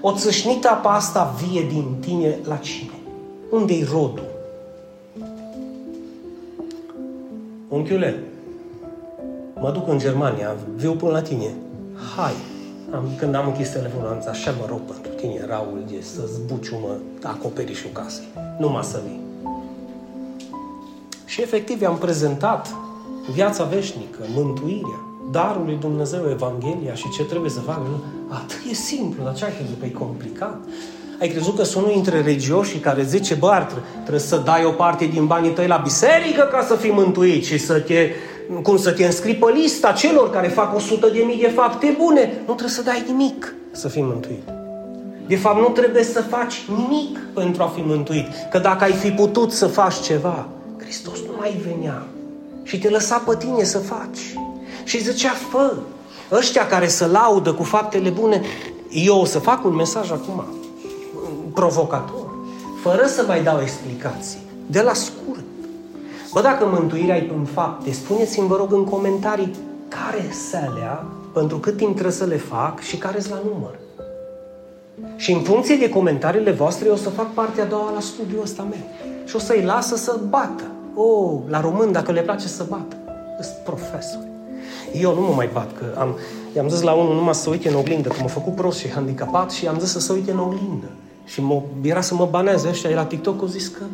O 0.00 0.16
țâșnită 0.16 0.68
apa 0.68 0.94
asta 0.94 1.34
vie 1.44 1.66
din 1.68 1.96
tine 2.00 2.38
la 2.44 2.56
cine? 2.56 2.90
Unde-i 3.50 3.86
rodul? 3.92 4.24
Unchiule, 7.68 8.22
mă 9.60 9.70
duc 9.70 9.88
în 9.88 9.98
Germania, 9.98 10.56
viu 10.74 10.92
până 10.92 11.10
la 11.10 11.22
tine. 11.22 11.54
Hai! 12.16 12.34
Am, 12.94 13.04
când 13.18 13.34
am 13.34 13.46
închis 13.46 13.68
telefonul, 13.68 14.08
am 14.08 14.18
zis, 14.18 14.28
așa 14.28 14.50
mă 14.50 14.66
rog 14.68 14.80
pentru 14.80 15.10
tine, 15.10 15.46
Raul, 15.46 15.84
e 15.98 16.02
să 16.02 16.20
zbuciu 16.26 16.76
mă 16.76 16.96
acoperișul 17.22 17.90
casei. 17.92 18.28
Numai 18.58 18.84
să 18.84 19.00
vii. 19.06 19.20
Și 21.24 21.42
efectiv 21.42 21.80
i-am 21.80 21.98
prezentat 21.98 22.74
viața 23.34 23.64
veșnică, 23.64 24.18
mântuirea, 24.34 25.00
darul 25.30 25.62
lui 25.64 25.76
Dumnezeu, 25.80 26.20
Evanghelia 26.30 26.94
și 26.94 27.10
ce 27.10 27.24
trebuie 27.24 27.50
să 27.50 27.60
facă. 27.60 27.86
Atât 28.28 28.58
e 28.70 28.74
simplu, 28.74 29.24
dar 29.24 29.34
ce 29.34 29.44
ai 29.44 29.54
crezut 29.54 29.80
că 29.80 29.86
e 29.86 29.90
complicat? 29.90 30.58
Ai 31.20 31.28
crezut 31.28 31.56
că 31.56 31.62
sunt 31.62 31.84
unul 31.84 31.94
dintre 31.94 32.20
religioși 32.20 32.78
care 32.78 33.02
zice, 33.02 33.34
bă, 33.34 33.48
ar, 33.48 33.72
trebuie 34.00 34.20
să 34.20 34.42
dai 34.44 34.64
o 34.64 34.70
parte 34.70 35.04
din 35.04 35.26
banii 35.26 35.50
tăi 35.50 35.66
la 35.66 35.76
biserică 35.76 36.42
ca 36.42 36.62
să 36.62 36.74
fii 36.74 36.90
mântuit 36.90 37.44
și 37.44 37.58
să 37.58 37.80
te, 37.80 38.10
cum 38.62 38.76
să 38.76 38.90
te 38.90 39.04
înscrii 39.04 39.34
pe 39.34 39.52
lista 39.54 39.92
celor 39.92 40.30
care 40.30 40.48
fac 40.48 40.74
100 40.74 41.08
de 41.08 41.22
mii 41.26 41.40
de 41.40 41.48
fapte 41.48 41.96
bune. 41.98 42.32
Nu 42.38 42.52
trebuie 42.54 42.68
să 42.68 42.82
dai 42.82 43.04
nimic 43.06 43.54
să 43.70 43.88
fii 43.88 44.02
mântuit. 44.02 44.42
De 45.26 45.36
fapt, 45.36 45.58
nu 45.58 45.68
trebuie 45.68 46.04
să 46.04 46.20
faci 46.20 46.66
nimic 46.76 47.18
pentru 47.34 47.62
a 47.62 47.66
fi 47.66 47.80
mântuit. 47.80 48.26
Că 48.50 48.58
dacă 48.58 48.84
ai 48.84 48.92
fi 48.92 49.10
putut 49.10 49.52
să 49.52 49.66
faci 49.66 50.00
ceva, 50.00 50.48
Hristos 50.78 51.18
nu 51.26 51.32
mai 51.38 51.60
venea 51.66 52.02
și 52.70 52.78
te 52.78 52.88
lăsa 52.88 53.22
pe 53.26 53.36
tine 53.36 53.64
să 53.64 53.78
faci. 53.78 54.38
Și 54.84 55.02
zicea, 55.02 55.30
fă, 55.50 55.76
ăștia 56.32 56.66
care 56.66 56.88
să 56.88 57.06
laudă 57.06 57.52
cu 57.52 57.62
faptele 57.62 58.08
bune, 58.10 58.42
eu 58.90 59.20
o 59.20 59.24
să 59.24 59.38
fac 59.38 59.64
un 59.64 59.74
mesaj 59.74 60.10
acum, 60.10 60.44
provocator, 61.54 62.34
fără 62.82 63.06
să 63.06 63.24
mai 63.26 63.42
dau 63.42 63.60
explicații, 63.60 64.38
de 64.66 64.80
la 64.80 64.92
scurt. 64.92 65.44
Bă, 66.32 66.40
dacă 66.40 66.64
mântuirea 66.64 67.16
e 67.16 67.30
în 67.36 67.44
fapte, 67.44 67.92
spuneți-mi, 67.92 68.46
vă 68.46 68.56
rog, 68.56 68.72
în 68.72 68.84
comentarii 68.84 69.54
care 69.88 70.30
alea, 70.52 71.06
pentru 71.32 71.58
cât 71.58 71.76
timp 71.76 71.92
trebuie 71.92 72.12
să 72.12 72.24
le 72.24 72.36
fac 72.36 72.80
și 72.80 72.96
care 72.96 73.18
la 73.30 73.40
număr. 73.52 73.78
Și 75.16 75.32
în 75.32 75.40
funcție 75.40 75.76
de 75.76 75.88
comentariile 75.88 76.50
voastre, 76.50 76.86
eu 76.86 76.92
o 76.92 76.96
să 76.96 77.10
fac 77.10 77.32
partea 77.32 77.64
a 77.64 77.66
doua 77.66 77.92
la 77.94 78.00
studiul 78.00 78.42
ăsta 78.42 78.66
meu. 78.70 78.90
Și 79.24 79.36
o 79.36 79.38
să-i 79.38 79.62
lasă 79.62 79.96
să 79.96 80.18
bată. 80.28 80.64
Oh, 80.94 81.38
la 81.48 81.60
român, 81.60 81.92
dacă 81.92 82.12
le 82.12 82.20
place 82.20 82.48
să 82.48 82.64
bată. 82.68 82.96
Sunt 83.40 83.56
profesori. 83.64 84.28
Eu 84.92 85.14
nu 85.14 85.20
mă 85.20 85.32
mai 85.34 85.48
bat, 85.52 85.78
că 85.78 85.84
am, 85.98 86.18
i-am 86.56 86.68
zis 86.68 86.80
la 86.80 86.92
unul 86.92 87.14
numai 87.14 87.34
să 87.34 87.50
uite 87.50 87.68
în 87.68 87.74
oglindă, 87.74 88.08
că 88.08 88.16
m-a 88.20 88.26
făcut 88.26 88.54
prost 88.54 88.78
și 88.78 88.90
handicapat 88.90 89.50
și 89.50 89.64
i-am 89.64 89.78
zis 89.78 89.90
să 89.90 90.00
se 90.00 90.12
uite 90.12 90.30
în 90.30 90.38
oglindă. 90.38 90.90
Și 91.24 91.42
mă, 91.42 91.62
era 91.82 92.00
să 92.00 92.14
mă 92.14 92.28
baneze 92.30 92.68
ăștia, 92.68 92.90
la 92.90 93.04
TikTok, 93.04 93.40
au 93.40 93.46
zis 93.46 93.68
că 93.68 93.84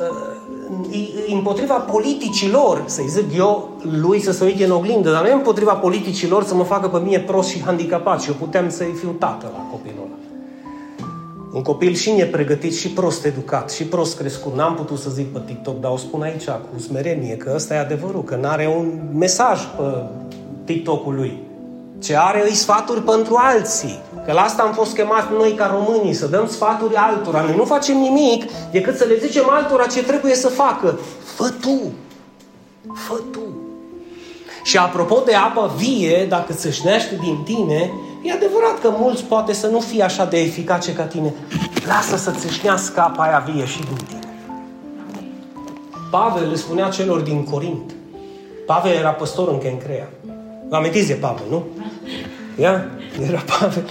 uh, 0.00 1.32
împotriva 1.32 1.74
politicilor, 1.74 2.82
să-i 2.86 3.08
zic 3.08 3.36
eu, 3.36 3.68
lui 4.00 4.20
să 4.20 4.32
se 4.32 4.44
uite 4.44 4.64
în 4.64 4.70
oglindă, 4.70 5.10
dar 5.10 5.22
nu 5.22 5.28
e 5.28 5.32
împotriva 5.32 5.72
politicilor 5.72 6.44
să 6.44 6.54
mă 6.54 6.62
facă 6.62 6.88
pe 6.88 6.98
mine 6.98 7.18
prost 7.18 7.48
și 7.48 7.62
handicapat 7.62 8.20
și 8.20 8.28
eu 8.28 8.34
puteam 8.34 8.70
să-i 8.70 8.92
fiu 8.92 9.10
tată 9.18 9.50
la 9.52 9.62
copilul 9.70 10.04
ăla. 10.04 10.33
Un 11.54 11.62
copil 11.62 11.94
și 11.94 12.10
nepregătit 12.10 12.76
și 12.76 12.88
prost 12.88 13.24
educat 13.24 13.70
și 13.70 13.84
prost 13.84 14.18
crescut. 14.18 14.54
N-am 14.54 14.74
putut 14.74 14.98
să 14.98 15.10
zic 15.10 15.32
pe 15.32 15.40
TikTok, 15.46 15.80
dar 15.80 15.90
o 15.90 15.96
spun 15.96 16.22
aici 16.22 16.44
cu 16.44 16.80
smerenie, 16.80 17.36
că 17.36 17.52
ăsta 17.54 17.74
e 17.74 17.78
adevărul, 17.78 18.24
că 18.24 18.36
n-are 18.40 18.74
un 18.76 18.98
mesaj 19.12 19.60
pe 19.76 19.82
TikTok-ul 20.64 21.14
lui. 21.14 21.38
Ce 22.02 22.16
are 22.16 22.44
îi 22.48 22.54
sfaturi 22.54 23.02
pentru 23.02 23.36
alții. 23.38 23.98
Că 24.24 24.32
la 24.32 24.40
asta 24.40 24.62
am 24.62 24.72
fost 24.72 24.94
chemați 24.94 25.26
noi 25.38 25.52
ca 25.52 25.66
românii, 25.66 26.12
să 26.12 26.26
dăm 26.26 26.48
sfaturi 26.48 26.94
altora. 26.94 27.40
Noi 27.40 27.56
nu 27.56 27.64
facem 27.64 27.96
nimic 27.96 28.44
decât 28.70 28.96
să 28.96 29.04
le 29.04 29.18
zicem 29.26 29.44
altora 29.50 29.86
ce 29.86 30.02
trebuie 30.02 30.34
să 30.34 30.48
facă. 30.48 30.98
Fă 31.36 31.52
tu! 31.60 31.92
Fă 32.94 33.20
tu! 33.32 33.40
Și 34.64 34.76
apropo 34.76 35.22
de 35.24 35.34
apă 35.34 35.72
vie, 35.76 36.26
dacă 36.28 36.52
țâșnește 36.52 37.18
din 37.22 37.42
tine, 37.44 37.90
e 38.24 38.32
adevărat 38.32 38.80
că 38.80 38.94
mulți 38.98 39.24
poate 39.24 39.52
să 39.52 39.66
nu 39.66 39.80
fie 39.80 40.02
așa 40.02 40.24
de 40.24 40.40
eficace 40.40 40.94
ca 40.94 41.02
tine. 41.02 41.34
Lasă 41.86 42.16
să 42.16 42.30
țâșnească 42.30 43.00
apa 43.00 43.22
aia 43.22 43.44
vie 43.52 43.66
și 43.66 43.78
din 43.78 43.96
tine. 44.06 44.18
Pavel 46.10 46.48
le 46.48 46.56
spunea 46.56 46.88
celor 46.88 47.20
din 47.20 47.44
Corint. 47.44 47.94
Pavel 48.66 48.92
era 48.92 49.10
păstor 49.10 49.48
în 49.48 49.58
Kencrea. 49.58 50.08
Vă 50.68 50.76
amintiți 50.76 51.06
de 51.06 51.14
Pavel, 51.14 51.44
nu? 51.50 51.64
Ia? 52.60 52.86
Era 53.28 53.42
Pavel. 53.58 53.90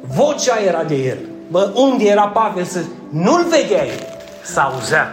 Vocea 0.00 0.58
era 0.66 0.84
de 0.84 0.94
el. 0.94 1.18
Bă, 1.50 1.72
unde 1.74 2.04
era 2.04 2.28
Pavel 2.28 2.64
să... 2.64 2.80
Nu-l 3.08 3.46
vedeai, 3.48 3.88
să 4.44 4.60
auzea. 4.60 5.08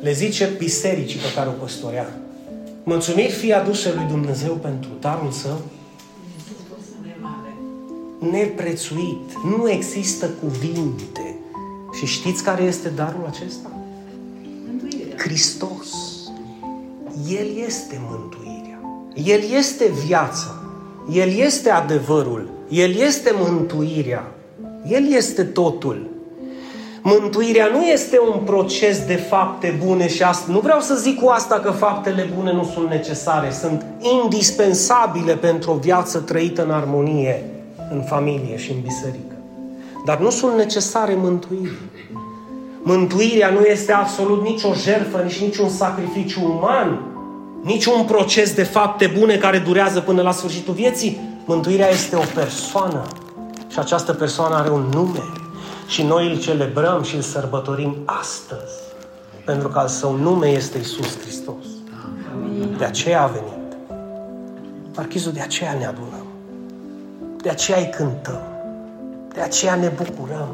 Le 0.00 0.12
zice 0.12 0.50
bisericii 0.58 1.18
pe 1.18 1.32
care 1.34 1.48
o 1.48 1.52
păstorea. 1.52 2.08
Mulțumiri 2.82 3.32
fie 3.32 3.54
aduse 3.54 3.92
lui 3.94 4.04
Dumnezeu 4.08 4.52
pentru 4.52 4.90
darul 5.00 5.30
său 5.30 5.60
neprețuit. 8.18 9.32
Nu 9.58 9.70
există 9.70 10.30
cuvinte. 10.40 11.34
Și 11.98 12.06
știți 12.06 12.42
care 12.42 12.62
este 12.62 12.88
darul 12.88 13.24
acesta? 13.28 13.70
Hristos. 15.16 15.88
El 17.30 17.46
este 17.66 18.00
mântuirea. 18.10 18.80
El 19.14 19.40
este 19.56 19.92
viața. 20.06 20.62
El 21.12 21.38
este 21.38 21.70
adevărul. 21.70 22.48
El 22.68 22.94
este 22.94 23.34
mântuirea. 23.34 24.32
El 24.88 25.12
este 25.12 25.42
totul. 25.42 26.10
Mântuirea 27.02 27.66
nu 27.66 27.82
este 27.82 28.18
un 28.34 28.40
proces 28.44 29.06
de 29.06 29.14
fapte 29.14 29.78
bune 29.84 30.08
și 30.08 30.22
asta. 30.22 30.52
Nu 30.52 30.60
vreau 30.60 30.80
să 30.80 30.94
zic 30.94 31.20
cu 31.20 31.28
asta 31.28 31.60
că 31.60 31.70
faptele 31.70 32.30
bune 32.36 32.52
nu 32.52 32.64
sunt 32.74 32.88
necesare, 32.88 33.50
sunt 33.50 33.84
indispensabile 34.22 35.32
pentru 35.32 35.70
o 35.70 35.74
viață 35.74 36.18
trăită 36.18 36.64
în 36.64 36.70
armonie, 36.70 37.44
în 37.90 38.02
familie 38.02 38.56
și 38.56 38.72
în 38.72 38.80
biserică. 38.80 39.34
Dar 40.04 40.18
nu 40.18 40.30
sunt 40.30 40.56
necesare 40.56 41.14
mântuiri. 41.14 41.78
Mântuirea 42.82 43.50
nu 43.50 43.60
este 43.60 43.92
absolut 43.92 44.42
nicio 44.42 44.74
jertfă, 44.74 45.22
nici 45.22 45.40
niciun 45.40 45.68
sacrificiu 45.68 46.40
uman, 46.44 47.00
nici 47.62 47.84
un 47.84 48.04
proces 48.04 48.54
de 48.54 48.62
fapte 48.62 49.12
bune 49.18 49.36
care 49.36 49.58
durează 49.58 50.00
până 50.00 50.22
la 50.22 50.32
sfârșitul 50.32 50.74
vieții. 50.74 51.20
Mântuirea 51.44 51.90
este 51.90 52.16
o 52.16 52.22
persoană 52.34 53.02
și 53.68 53.78
această 53.78 54.12
persoană 54.12 54.54
are 54.54 54.70
un 54.70 54.88
nume. 54.92 55.22
Și 55.86 56.02
noi 56.02 56.30
îl 56.30 56.40
celebrăm 56.40 57.02
și 57.02 57.14
îl 57.14 57.20
sărbătorim 57.20 57.96
astăzi. 58.04 58.74
Pentru 59.44 59.68
că 59.68 59.78
al 59.78 59.88
său 59.88 60.16
nume 60.16 60.46
este 60.46 60.78
Isus 60.78 61.20
Hristos. 61.20 61.64
De 62.78 62.84
aceea 62.84 63.22
a 63.22 63.26
venit. 63.26 63.76
Parchizul, 64.94 65.32
de 65.32 65.40
aceea 65.40 65.72
ne 65.78 65.86
adunăm. 65.86 66.17
De 67.48 67.54
aceea 67.54 67.78
îi 67.78 67.90
cântăm. 67.96 68.40
De 69.34 69.40
aceea 69.40 69.74
ne 69.74 69.92
bucurăm. 69.96 70.48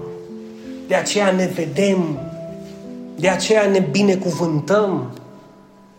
De 0.89 0.95
aceea 0.95 1.31
ne 1.31 1.47
vedem. 1.55 2.19
De 3.17 3.29
aceea 3.29 3.67
ne 3.67 3.79
binecuvântăm. 3.79 5.11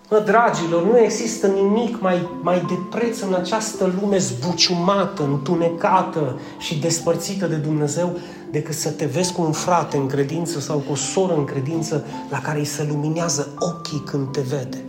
Mă, 0.09 0.19
dragilor, 0.25 0.85
nu 0.85 0.99
există 0.99 1.47
nimic 1.47 2.01
mai, 2.01 2.29
mai 2.41 2.65
de 2.67 2.73
preț 2.89 3.19
în 3.19 3.33
această 3.33 3.93
lume 4.01 4.17
zbuciumată, 4.17 5.23
întunecată 5.23 6.39
și 6.57 6.79
despărțită 6.79 7.45
de 7.45 7.55
Dumnezeu 7.55 8.17
decât 8.51 8.75
să 8.75 8.89
te 8.89 9.05
vezi 9.05 9.33
cu 9.33 9.41
un 9.41 9.51
frate 9.51 9.97
în 9.97 10.07
credință 10.07 10.59
sau 10.59 10.77
cu 10.77 10.91
o 10.91 10.95
soră 10.95 11.33
în 11.35 11.45
credință 11.45 12.05
la 12.29 12.39
care 12.39 12.59
îi 12.59 12.65
se 12.65 12.87
luminează 12.89 13.47
ochii 13.59 14.03
când 14.05 14.31
te 14.31 14.41
vede. 14.41 14.83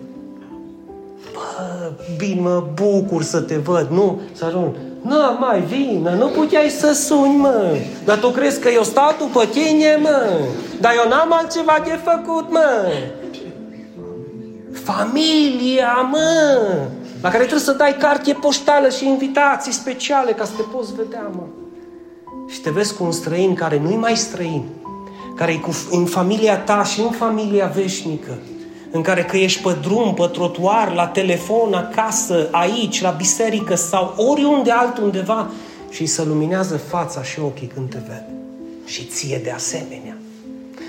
Bă, 1.36 1.90
bine, 2.16 2.40
mă 2.40 2.64
bucur 2.74 3.22
să 3.22 3.40
te 3.40 3.56
văd, 3.56 3.88
nu? 3.90 4.20
Să 4.32 4.44
ajung. 4.44 4.74
Nu, 5.02 5.16
mai 5.38 5.60
vină, 5.60 6.10
nu 6.10 6.26
puteai 6.26 6.68
să 6.68 6.92
suni, 6.92 7.36
mă. 7.36 7.76
Dar 8.04 8.18
tu 8.18 8.28
crezi 8.28 8.60
că 8.60 8.68
eu 8.68 8.82
stau 8.82 9.14
după 9.18 9.44
tine, 9.44 9.98
mă? 10.02 10.30
Dar 10.80 10.92
eu 11.04 11.08
n-am 11.08 11.32
altceva 11.32 11.82
de 11.84 11.98
făcut, 12.04 12.50
mă. 12.50 12.92
Familia, 14.72 16.08
mă! 16.10 16.58
La 17.22 17.28
care 17.28 17.42
trebuie 17.42 17.64
să 17.64 17.72
dai 17.72 17.96
carte 17.98 18.32
poștală 18.32 18.88
și 18.88 19.06
invitații 19.06 19.72
speciale 19.72 20.32
ca 20.32 20.44
să 20.44 20.52
te 20.56 20.62
poți 20.62 20.94
vedea, 20.94 21.30
mă 21.32 21.42
și 22.46 22.60
te 22.60 22.70
vezi 22.70 22.94
cu 22.94 23.04
un 23.04 23.12
străin 23.12 23.54
care 23.54 23.78
nu-i 23.78 23.96
mai 23.96 24.16
străin, 24.16 24.64
care 25.36 25.52
e 25.52 25.56
cu, 25.56 25.70
în 25.90 26.04
familia 26.04 26.58
ta 26.58 26.82
și 26.82 27.00
în 27.00 27.10
familia 27.10 27.66
veșnică, 27.66 28.38
în 28.90 29.02
care 29.02 29.24
că 29.24 29.36
ești 29.36 29.62
pe 29.62 29.76
drum, 29.82 30.14
pe 30.14 30.26
trotuar, 30.32 30.92
la 30.94 31.06
telefon, 31.06 31.74
acasă, 31.74 32.48
aici, 32.50 33.00
la 33.00 33.10
biserică 33.10 33.74
sau 33.74 34.14
oriunde 34.16 34.70
altundeva 34.70 35.50
și 35.90 36.00
îi 36.00 36.06
se 36.06 36.24
luminează 36.24 36.76
fața 36.76 37.22
și 37.22 37.40
ochii 37.40 37.70
când 37.74 37.90
te 37.90 37.98
vede. 38.06 38.34
Și 38.84 39.04
ție 39.04 39.40
de 39.44 39.50
asemenea. 39.50 40.16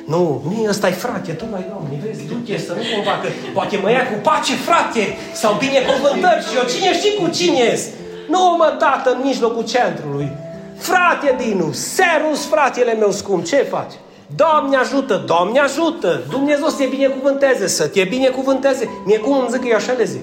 Nu, 0.06 0.42
nu 0.44 0.66
ăsta 0.70 0.88
e 0.88 0.92
frate, 0.92 1.32
tu 1.32 1.46
mai 1.52 1.66
Doamne, 1.70 2.02
vezi, 2.06 2.28
du-te 2.28 2.58
să 2.58 2.74
nu 2.74 2.82
cumva 2.96 3.20
că 3.22 3.28
poate 3.54 3.78
mă 3.78 3.92
ia 3.92 4.08
cu 4.08 4.18
pace, 4.22 4.54
frate, 4.54 5.18
sau 5.34 5.54
binecuvântări 5.54 6.46
și 6.48 6.56
eu 6.58 6.64
cine 6.74 6.94
știi 6.94 7.16
cu 7.22 7.30
cine 7.30 7.58
ies. 7.58 7.88
Nu 8.28 8.56
mă, 8.58 8.76
tată, 8.80 9.12
în 9.12 9.22
mijlocul 9.24 9.66
centrului. 9.66 10.32
Frate 10.78 11.36
Dinu, 11.38 11.72
serus 11.72 12.46
fratele 12.46 12.94
meu 12.94 13.12
scump, 13.12 13.46
ce 13.46 13.56
faci? 13.56 13.94
Doamne 14.36 14.76
ajută, 14.76 15.24
Doamne 15.26 15.60
ajută, 15.60 16.22
Dumnezeu 16.30 16.68
să 16.68 16.78
te 16.78 16.86
binecuvânteze, 16.86 17.68
să 17.68 17.88
te 17.88 18.04
binecuvânteze. 18.04 18.90
Mie 19.06 19.20
cum 19.20 19.38
îmi 19.38 19.48
zic 19.52 19.62
că 19.62 19.68
eu 19.68 19.76
așa 19.76 19.92
le 19.92 20.04
zic. 20.04 20.22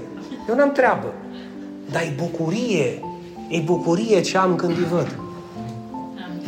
Eu 0.48 0.54
n-am 0.54 0.72
treabă. 0.72 1.12
Dar 1.90 2.02
e 2.02 2.14
bucurie, 2.16 3.02
e 3.48 3.58
bucurie 3.58 4.20
ce 4.20 4.38
am 4.38 4.56
când 4.56 4.76
îi 4.76 4.86
văd. 4.90 5.18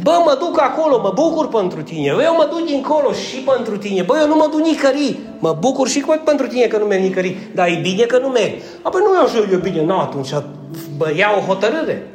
Bă, 0.03 0.23
mă 0.25 0.37
duc 0.39 0.61
acolo, 0.61 1.01
mă 1.01 1.13
bucur 1.15 1.49
pentru 1.49 1.83
tine. 1.83 2.07
Eu 2.07 2.35
mă 2.37 2.49
duc 2.51 2.67
dincolo 2.67 3.13
și 3.13 3.37
pentru 3.37 3.77
tine. 3.77 4.03
Bă, 4.03 4.19
eu 4.21 4.29
nu 4.29 4.35
mă 4.35 4.49
duc 4.51 4.61
nicări. 4.61 5.19
Mă 5.39 5.57
bucur 5.61 5.89
și 5.89 6.05
pentru 6.25 6.47
tine 6.47 6.67
că 6.67 6.79
nu 6.79 6.85
merg 6.85 7.03
nicări. 7.03 7.37
Dar 7.55 7.67
e 7.67 7.79
bine 7.83 8.03
că 8.03 8.19
nu 8.19 8.29
merg. 8.29 8.53
Apoi 8.83 9.01
nu 9.05 9.15
e 9.15 9.25
așa, 9.25 9.53
e 9.53 9.57
bine. 9.57 9.83
Nu, 9.83 9.99
atunci 9.99 10.31
bă, 10.97 11.13
ia 11.17 11.29
o 11.39 11.47
hotărâre. 11.47 12.07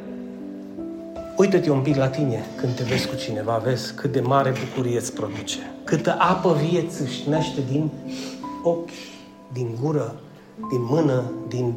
Uită-te 1.36 1.70
un 1.70 1.80
pic 1.80 1.96
la 1.96 2.08
tine 2.08 2.44
când 2.56 2.74
te 2.74 2.82
vezi 2.82 3.08
cu 3.08 3.14
cineva, 3.14 3.60
vezi 3.64 3.94
cât 3.94 4.12
de 4.12 4.20
mare 4.20 4.52
bucurie 4.64 4.98
îți 4.98 5.12
produce. 5.12 5.58
Câtă 5.84 6.16
apă 6.18 6.56
vie 6.60 6.80
îți 6.80 7.28
naște 7.28 7.60
din 7.70 7.90
ochi, 8.62 8.90
din 9.52 9.78
gură, 9.82 10.14
din 10.56 10.84
mână, 10.84 11.22
din 11.48 11.74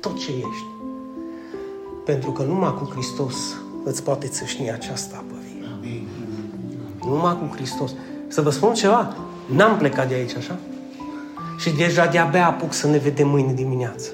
tot 0.00 0.18
ce 0.18 0.30
ești. 0.30 0.66
Pentru 2.04 2.30
că 2.30 2.42
numai 2.42 2.74
cu 2.74 2.90
Hristos 2.92 3.34
îți 3.84 4.02
poate 4.02 4.26
țâșni 4.26 4.72
această 4.72 5.14
apă 5.14 5.34
vie. 5.42 5.68
Amin. 5.76 6.08
Numai 7.04 7.38
cu 7.38 7.54
Hristos. 7.54 7.94
Să 8.28 8.40
vă 8.40 8.50
spun 8.50 8.74
ceva, 8.74 9.16
n-am 9.46 9.76
plecat 9.76 10.08
de 10.08 10.14
aici, 10.14 10.34
așa? 10.34 10.58
Și 11.58 11.70
deja 11.70 12.06
de-abia 12.06 12.46
apuc 12.46 12.72
să 12.72 12.86
ne 12.86 12.98
vedem 12.98 13.28
mâine 13.28 13.52
dimineață. 13.52 14.10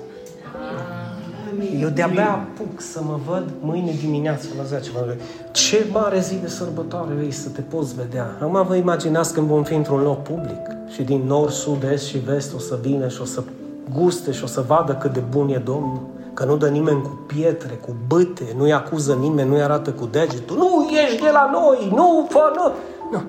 Eu 1.80 1.88
de-abia 1.88 2.30
apuc 2.30 2.80
să 2.80 3.00
mă 3.02 3.18
văd 3.26 3.44
mâine 3.60 3.92
dimineață 4.00 4.46
la 4.56 4.62
10. 4.62 4.90
Mă 4.94 5.14
ce 5.52 5.86
mare 5.92 6.20
zi 6.20 6.34
de 6.34 6.48
sărbătoare 6.48 7.14
vrei 7.14 7.30
să 7.30 7.48
te 7.48 7.60
poți 7.60 7.94
vedea. 7.94 8.36
Acum 8.40 8.66
vă 8.66 8.74
imaginați 8.74 9.32
când 9.32 9.46
vom 9.46 9.62
fi 9.62 9.74
într-un 9.74 10.02
loc 10.02 10.22
public 10.22 10.60
și 10.88 11.02
din 11.02 11.22
nord, 11.26 11.50
sud, 11.50 11.82
est 11.92 12.06
și 12.06 12.18
vest 12.18 12.54
o 12.54 12.58
să 12.58 12.78
vină 12.82 13.08
și 13.08 13.20
o 13.20 13.24
să 13.24 13.42
guste 13.94 14.32
și 14.32 14.44
o 14.44 14.46
să 14.46 14.64
vadă 14.66 14.92
cât 14.92 15.12
de 15.12 15.22
bun 15.30 15.48
e 15.48 15.58
Domnul. 15.64 16.00
Că 16.34 16.44
nu 16.44 16.56
dă 16.56 16.68
nimeni 16.68 17.02
cu 17.02 17.18
pietre, 17.26 17.74
cu 17.74 17.96
bâte, 18.06 18.54
nu-i 18.56 18.72
acuză 18.72 19.14
nimeni, 19.14 19.48
nu-i 19.48 19.62
arată 19.62 19.90
cu 19.90 20.08
degetul. 20.10 20.56
Nu, 20.56 20.88
ești 21.04 21.22
de 21.22 21.30
la 21.30 21.50
noi, 21.52 21.92
nu, 21.94 22.26
fă, 22.30 22.52
nu. 22.54 22.72
nu. 23.12 23.22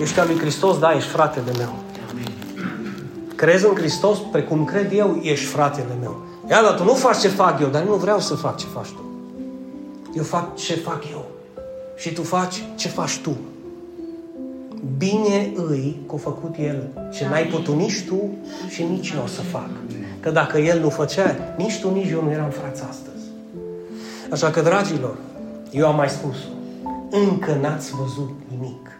Ești 0.00 0.20
al 0.20 0.26
lui 0.26 0.38
Hristos, 0.38 0.78
da, 0.78 0.92
ești 0.92 1.08
fratele 1.08 1.50
meu. 1.58 1.74
Crezi 3.36 3.66
în 3.66 3.74
Hristos 3.74 4.18
precum 4.32 4.64
cred 4.64 4.92
eu, 4.92 5.18
ești 5.22 5.46
fratele 5.46 5.96
meu. 6.00 6.16
Ia, 6.50 6.62
dar 6.62 6.74
tu 6.74 6.84
nu 6.84 6.94
faci 6.94 7.18
ce 7.18 7.28
fac 7.28 7.60
eu, 7.60 7.68
dar 7.68 7.82
nu 7.82 7.94
vreau 7.94 8.20
să 8.20 8.34
fac 8.34 8.56
ce 8.56 8.66
faci 8.66 8.88
tu. 8.88 9.04
Eu 10.14 10.22
fac 10.22 10.56
ce 10.56 10.74
fac 10.74 11.02
eu. 11.10 11.24
Și 11.96 12.12
tu 12.12 12.22
faci 12.22 12.64
ce 12.74 12.88
faci 12.88 13.18
tu. 13.18 13.36
Bine 14.96 15.52
îi 15.54 15.96
că 16.08 16.14
a 16.14 16.18
făcut 16.18 16.54
El 16.58 16.88
ce 17.12 17.28
n-ai 17.28 17.44
putut 17.44 17.74
nici 17.74 18.04
tu 18.06 18.30
și 18.68 18.82
nici 18.82 19.12
eu 19.16 19.26
să 19.26 19.40
fac. 19.40 19.68
Că 20.20 20.30
dacă 20.30 20.58
El 20.58 20.80
nu 20.80 20.88
făcea, 20.88 21.54
nici 21.56 21.80
tu, 21.80 21.92
nici 21.92 22.10
eu 22.10 22.22
nu 22.22 22.30
eram 22.30 22.50
frați 22.50 22.82
astăzi. 22.88 23.24
Așa 24.30 24.50
că, 24.50 24.60
dragilor, 24.60 25.16
eu 25.70 25.86
am 25.86 25.96
mai 25.96 26.08
spus 26.08 26.36
încă 27.10 27.58
n-ați 27.60 27.94
văzut 27.94 28.30
nimic. 28.48 28.90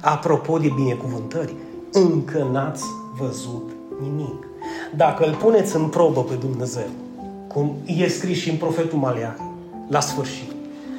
Apropo 0.00 0.58
de 0.58 0.72
binecuvântări, 0.74 1.54
încă 1.92 2.48
n-ați 2.52 2.84
văzut 3.18 3.70
nimic. 4.00 4.47
Dacă 4.96 5.24
îl 5.24 5.34
puneți 5.34 5.76
în 5.76 5.84
probă 5.84 6.22
pe 6.22 6.34
Dumnezeu, 6.34 6.88
cum 7.46 7.76
e 7.84 8.08
scris 8.08 8.38
și 8.38 8.50
în 8.50 8.56
profetul 8.56 8.98
Maleac, 8.98 9.38
la 9.88 10.00
sfârșit, 10.00 10.50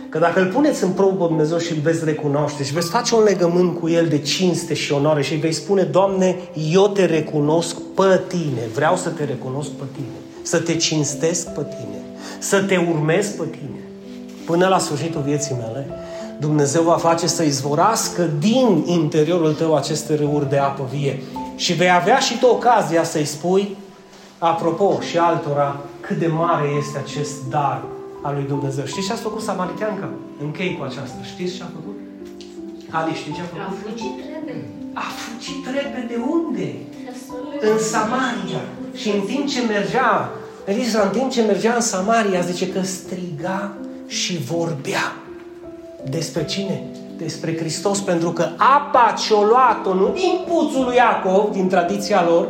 că 0.09 0.19
dacă 0.19 0.39
îl 0.39 0.47
puneți 0.47 0.83
în 0.83 0.89
probă 0.89 1.27
Dumnezeu 1.27 1.57
și 1.57 1.71
îl 1.71 1.79
veți 1.79 2.05
recunoaște 2.05 2.63
și 2.63 2.73
veți 2.73 2.89
face 2.89 3.15
un 3.15 3.23
legământ 3.23 3.79
cu 3.79 3.89
el 3.89 4.07
de 4.07 4.17
cinste 4.17 4.73
și 4.73 4.91
onoare 4.91 5.21
și 5.21 5.33
îi 5.33 5.39
veți 5.39 5.57
spune, 5.57 5.83
Doamne, 5.83 6.35
eu 6.71 6.87
te 6.87 7.05
recunosc 7.05 7.75
pe 7.95 8.21
tine, 8.27 8.61
vreau 8.73 8.95
să 8.95 9.09
te 9.09 9.23
recunosc 9.23 9.69
pe 9.69 9.83
tine, 9.91 10.17
să 10.41 10.59
te 10.59 10.75
cinstesc 10.75 11.47
pe 11.47 11.61
tine, 11.61 12.01
să 12.39 12.61
te 12.61 12.77
urmez 12.77 13.27
pe 13.27 13.43
tine, 13.51 13.79
până 14.45 14.67
la 14.67 14.79
sfârșitul 14.79 15.21
vieții 15.21 15.55
mele, 15.55 15.87
Dumnezeu 16.39 16.83
va 16.83 16.97
face 16.97 17.27
să 17.27 17.43
izvorască 17.43 18.29
din 18.39 18.83
interiorul 18.85 19.53
tău 19.53 19.75
aceste 19.75 20.15
râuri 20.15 20.49
de 20.49 20.57
apă 20.57 20.87
vie. 20.91 21.21
Și 21.63 21.73
vei 21.73 21.91
avea 21.91 22.19
și 22.19 22.39
tu 22.39 22.45
ocazia 22.45 23.03
să-i 23.03 23.25
spui, 23.25 23.77
apropo, 24.37 24.99
și 24.99 25.17
altora, 25.17 25.79
cât 25.99 26.17
de 26.17 26.27
mare 26.27 26.67
este 26.79 26.97
acest 26.97 27.35
dar 27.49 27.81
al 28.21 28.33
lui 28.33 28.45
Dumnezeu. 28.47 28.85
Știți 28.85 29.07
ce 29.07 29.13
a 29.13 29.15
făcut 29.15 29.41
Samariteanca? 29.41 30.09
Închei 30.41 30.77
cu 30.77 30.83
aceasta. 30.83 31.17
Știți 31.23 31.55
ce 31.55 31.63
a 31.63 31.65
făcut? 31.65 31.97
Ali, 32.89 33.13
știți 33.13 33.35
ce 33.35 33.41
a 33.41 33.43
făcut? 33.43 33.61
A 33.61 33.73
fugit 33.83 34.15
repede. 34.33 34.65
A 34.93 35.07
fugit 35.21 35.65
repede 35.65 36.15
unde? 36.29 36.73
În 37.71 37.79
Samaria. 37.79 38.61
Și 38.93 39.09
în 39.09 39.21
timp 39.21 39.47
ce 39.47 39.61
mergea, 39.61 40.29
Elisa, 40.65 41.01
în 41.01 41.09
timp 41.09 41.31
ce 41.31 41.41
mergea 41.41 41.73
în 41.73 41.81
Samaria, 41.81 42.41
zice 42.41 42.69
că 42.69 42.81
striga 42.81 43.71
și 44.07 44.37
vorbea. 44.37 45.15
Despre 46.09 46.45
cine? 46.45 46.83
Despre 47.19 47.57
Hristos, 47.57 47.99
pentru 47.99 48.31
că 48.31 48.49
apa 48.57 49.13
ce-o 49.25 49.43
luat-o, 49.43 49.93
nu 49.93 50.11
din 50.13 50.39
puțul 50.47 50.83
lui 50.83 50.95
Iacov, 50.95 51.51
din 51.51 51.67
tradiția 51.67 52.25
lor, 52.27 52.47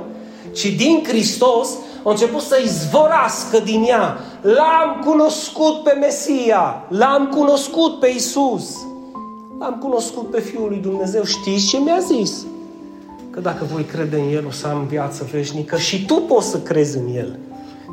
ci 0.51 0.65
din 0.65 1.03
Hristos, 1.07 1.69
a 2.03 2.09
început 2.09 2.41
să 2.41 2.59
izvorască 2.63 3.59
din 3.59 3.83
ea. 3.87 4.17
L-am 4.41 5.01
cunoscut 5.05 5.83
pe 5.83 5.91
Mesia, 5.99 6.85
l-am 6.87 7.27
cunoscut 7.35 7.99
pe 7.99 8.07
Isus, 8.07 8.77
l-am 9.59 9.77
cunoscut 9.79 10.31
pe 10.31 10.39
Fiul 10.39 10.67
lui 10.69 10.79
Dumnezeu. 10.81 11.23
Știți 11.23 11.67
ce 11.67 11.77
mi-a 11.77 11.99
zis? 11.99 12.45
Că 13.29 13.39
dacă 13.39 13.67
voi 13.73 13.83
crede 13.83 14.15
în 14.15 14.33
El, 14.33 14.45
o 14.47 14.51
să 14.51 14.67
am 14.67 14.85
viață 14.89 15.27
veșnică 15.31 15.77
și 15.77 16.05
tu 16.05 16.13
poți 16.13 16.49
să 16.49 16.59
crezi 16.59 16.97
în 16.97 17.15
El. 17.15 17.39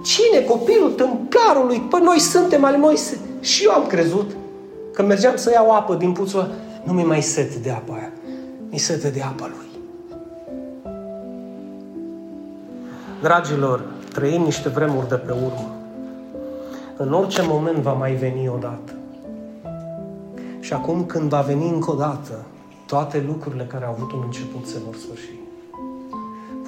Cine? 0.04 0.44
Copilul 0.44 0.90
tâmplarului? 0.90 1.80
Păi 1.90 2.00
noi 2.02 2.18
suntem 2.18 2.64
ale 2.64 2.76
Moise. 2.76 3.20
Și 3.40 3.64
eu 3.64 3.70
am 3.70 3.86
crezut. 3.86 4.30
Când 4.92 5.08
mergeam 5.08 5.36
să 5.36 5.50
iau 5.50 5.70
apă 5.70 5.94
din 5.94 6.12
puțul 6.12 6.50
nu 6.86 6.92
mi 6.92 7.02
mai 7.02 7.22
sete 7.22 7.58
de 7.58 7.70
apa 7.70 7.94
aia. 7.94 8.12
Mi 8.70 8.78
sete 8.78 9.10
de 9.10 9.22
apa 9.22 9.50
lui. 9.56 9.66
Dragilor, 13.22 13.84
trăim 14.12 14.42
niște 14.42 14.68
vremuri 14.68 15.08
de 15.08 15.14
pe 15.14 15.32
urmă. 15.32 15.74
În 16.96 17.12
orice 17.12 17.42
moment 17.42 17.76
va 17.76 17.92
mai 17.92 18.14
veni 18.14 18.48
odată. 18.48 18.92
Și 20.60 20.72
acum 20.72 21.04
când 21.04 21.28
va 21.28 21.40
veni 21.40 21.68
încă 21.68 21.90
o 21.90 21.94
dată, 21.94 22.44
toate 22.86 23.24
lucrurile 23.26 23.64
care 23.64 23.84
au 23.84 23.92
avut 23.92 24.12
un 24.12 24.22
început 24.24 24.66
se 24.66 24.78
vor 24.84 24.94
sfârși. 24.94 25.30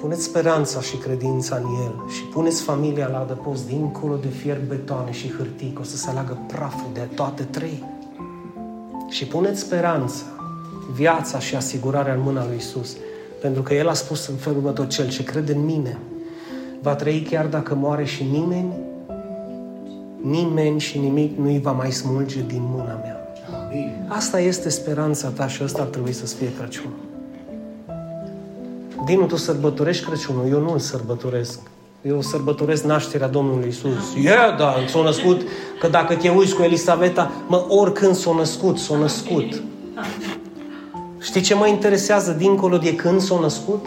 Puneți 0.01 0.23
speranța 0.23 0.81
și 0.81 0.97
credința 0.97 1.55
în 1.55 1.63
El 1.63 2.09
și 2.09 2.23
puneți 2.23 2.61
familia 2.61 3.07
la 3.07 3.19
adăpost 3.19 3.67
dincolo 3.67 4.15
de 4.15 4.27
fier 4.27 4.59
betoane 4.67 5.11
și 5.11 5.31
hârtii, 5.31 5.71
că 5.73 5.81
o 5.81 5.83
să 5.83 5.97
se 5.97 6.09
aleagă 6.09 6.37
praful 6.47 6.89
de 6.93 6.99
toate 7.15 7.43
trei. 7.43 7.83
Și 9.09 9.25
puneți 9.25 9.59
speranța, 9.59 10.23
viața 10.93 11.39
și 11.39 11.55
asigurarea 11.55 12.13
în 12.13 12.21
mâna 12.21 12.45
lui 12.45 12.55
Isus, 12.57 12.95
pentru 13.41 13.61
că 13.61 13.73
El 13.73 13.87
a 13.87 13.93
spus 13.93 14.27
în 14.27 14.35
felul 14.35 14.57
următor, 14.57 14.87
cel 14.87 15.09
ce 15.09 15.23
crede 15.23 15.53
în 15.53 15.65
mine, 15.65 15.97
va 16.81 16.95
trăi 16.95 17.21
chiar 17.29 17.45
dacă 17.45 17.75
moare 17.75 18.05
și 18.05 18.23
nimeni, 18.23 18.73
nimeni 20.21 20.79
și 20.79 20.97
nimic 20.97 21.37
nu 21.37 21.45
îi 21.45 21.59
va 21.59 21.71
mai 21.71 21.91
smulge 21.91 22.41
din 22.47 22.61
mâna 22.61 22.99
mea. 23.03 23.33
Asta 24.07 24.39
este 24.39 24.69
speranța 24.69 25.27
ta 25.27 25.47
și 25.47 25.63
ăsta 25.63 25.81
ar 25.81 25.87
trebui 25.87 26.13
să 26.13 26.25
fie 26.25 26.53
Crăciunul. 26.53 26.97
Dinu, 29.05 29.25
tu 29.25 29.35
sărbătorești 29.35 30.05
Crăciunul, 30.05 30.49
eu 30.49 30.59
nu 30.59 30.71
îl 30.71 30.79
sărbătoresc. 30.79 31.59
Eu 32.01 32.21
sărbătoresc 32.21 32.83
nașterea 32.83 33.27
Domnului 33.27 33.67
Isus. 33.67 34.15
E, 34.15 34.19
yeah, 34.19 34.57
da, 34.57 34.75
s-a 34.87 35.01
născut, 35.01 35.41
că 35.79 35.87
dacă 35.87 36.15
te 36.15 36.29
uiți 36.29 36.55
cu 36.55 36.61
Elisaveta, 36.61 37.31
mă, 37.47 37.65
oricând 37.67 38.15
s-a 38.15 38.33
născut, 38.35 38.77
s-a 38.77 38.97
născut. 38.97 39.61
Știi 41.21 41.41
ce 41.41 41.53
mă 41.53 41.67
interesează 41.67 42.31
dincolo 42.31 42.77
de 42.77 42.95
când 42.95 43.21
s-a 43.21 43.39
născut? 43.41 43.85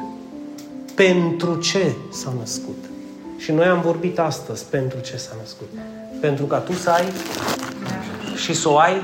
Pentru 0.95 1.55
ce 1.55 1.93
s-a 2.11 2.33
născut? 2.39 2.85
Și 3.37 3.53
noi 3.53 3.67
am 3.67 3.81
vorbit 3.81 4.19
astăzi 4.19 4.65
pentru 4.71 4.99
ce 5.01 5.17
s-a 5.17 5.33
născut. 5.41 5.69
Pentru 6.21 6.45
ca 6.45 6.57
tu 6.57 6.73
să 6.73 6.91
ai 6.91 7.13
și 8.37 8.55
să 8.55 8.69
o 8.69 8.79
ai 8.79 9.03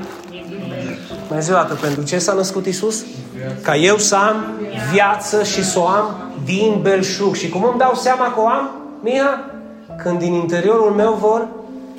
mai 1.29 1.41
zi 1.41 1.51
o 1.51 1.53
dată, 1.53 1.73
pentru 1.73 2.03
ce 2.03 2.19
s-a 2.19 2.33
născut 2.33 2.65
Isus? 2.65 3.03
Ca 3.61 3.75
eu 3.75 3.97
să 3.97 4.15
am 4.15 4.45
viață 4.91 5.43
și 5.43 5.63
să 5.63 5.79
o 5.79 5.87
am 5.87 6.31
din 6.43 6.79
belșug. 6.81 7.35
Și 7.35 7.49
cum 7.49 7.63
îmi 7.63 7.79
dau 7.79 7.93
seama 7.95 8.33
că 8.33 8.39
o 8.39 8.47
am? 8.47 8.69
Mia? 9.01 9.51
Când 10.03 10.19
din 10.19 10.33
interiorul 10.33 10.91
meu 10.91 11.13
vor 11.13 11.47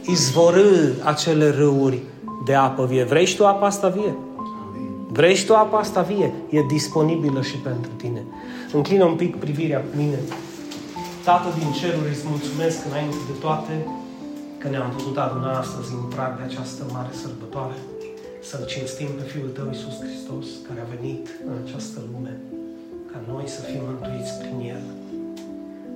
izvorâ 0.04 0.92
acele 1.04 1.50
râuri 1.50 2.02
de 2.44 2.54
apă 2.54 2.86
vie. 2.86 3.04
Vrei 3.04 3.26
și 3.26 3.36
tu 3.36 3.46
apa 3.46 3.66
asta 3.66 3.88
vie? 3.88 4.14
Vrei 5.08 5.34
și 5.34 5.46
tu 5.46 5.54
apa 5.54 5.78
asta 5.78 6.00
vie? 6.00 6.32
E 6.48 6.60
disponibilă 6.62 7.40
și 7.42 7.56
pentru 7.56 7.90
tine. 7.96 8.22
Înclină 8.72 9.04
un 9.04 9.16
pic 9.16 9.36
privirea 9.36 9.78
cu 9.78 9.96
mine. 9.96 10.18
Tată 11.24 11.48
din 11.58 11.70
ceruri, 11.80 12.12
îți 12.14 12.26
mulțumesc 12.32 12.78
înainte 12.90 13.20
de 13.30 13.36
toate 13.40 13.74
că 14.60 14.68
ne-am 14.68 14.90
putut 14.96 15.16
aduna 15.24 15.52
astăzi 15.62 15.90
în 15.98 16.04
prag 16.14 16.32
de 16.38 16.44
această 16.50 16.82
mare 16.94 17.12
sărbătoare. 17.22 17.76
Să-L 18.48 18.64
cinstim 18.72 19.10
pe 19.18 19.24
Fiul 19.32 19.50
Tău, 19.56 19.66
Iisus 19.68 19.96
Hristos, 20.04 20.46
care 20.66 20.80
a 20.82 20.92
venit 20.96 21.24
în 21.48 21.54
această 21.64 21.98
lume, 22.10 22.34
ca 23.10 23.18
noi 23.30 23.46
să 23.54 23.60
fim 23.68 23.82
mântuiți 23.88 24.32
prin 24.40 24.56
El, 24.74 24.82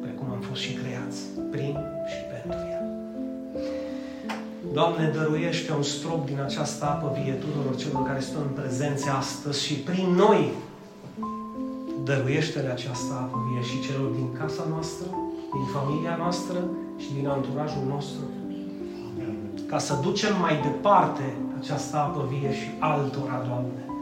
precum 0.05 0.27
am 0.31 0.41
fost 0.49 0.61
și 0.61 0.73
creați, 0.81 1.19
prin 1.51 1.75
și 2.13 2.21
pentru 2.33 2.61
El. 2.77 2.85
Doamne, 4.73 5.05
dăruiește 5.19 5.73
un 5.73 5.83
strop 5.83 6.27
din 6.27 6.41
această 6.41 6.85
apă 6.85 7.09
vie 7.19 7.33
tuturor 7.33 7.77
celor 7.77 8.03
care 8.07 8.21
sunt 8.21 8.45
în 8.49 8.55
prezență 8.61 9.11
astăzi 9.11 9.65
și 9.67 9.75
prin 9.75 10.09
noi 10.25 10.43
dăruiește-le 12.05 12.69
această 12.69 13.13
apă 13.23 13.39
vie 13.49 13.63
și 13.71 13.81
celor 13.87 14.11
din 14.11 14.29
casa 14.41 14.65
noastră, 14.69 15.07
din 15.53 15.67
familia 15.77 16.17
noastră 16.17 16.59
și 17.03 17.09
din 17.17 17.27
anturajul 17.27 17.85
nostru. 17.89 18.25
Ca 19.67 19.79
să 19.79 19.99
ducem 20.03 20.35
mai 20.41 20.61
departe 20.63 21.37
această 21.61 21.97
apă 21.97 22.29
vie 22.33 22.53
și 22.61 22.69
altora, 22.79 23.45
Doamne. 23.49 23.94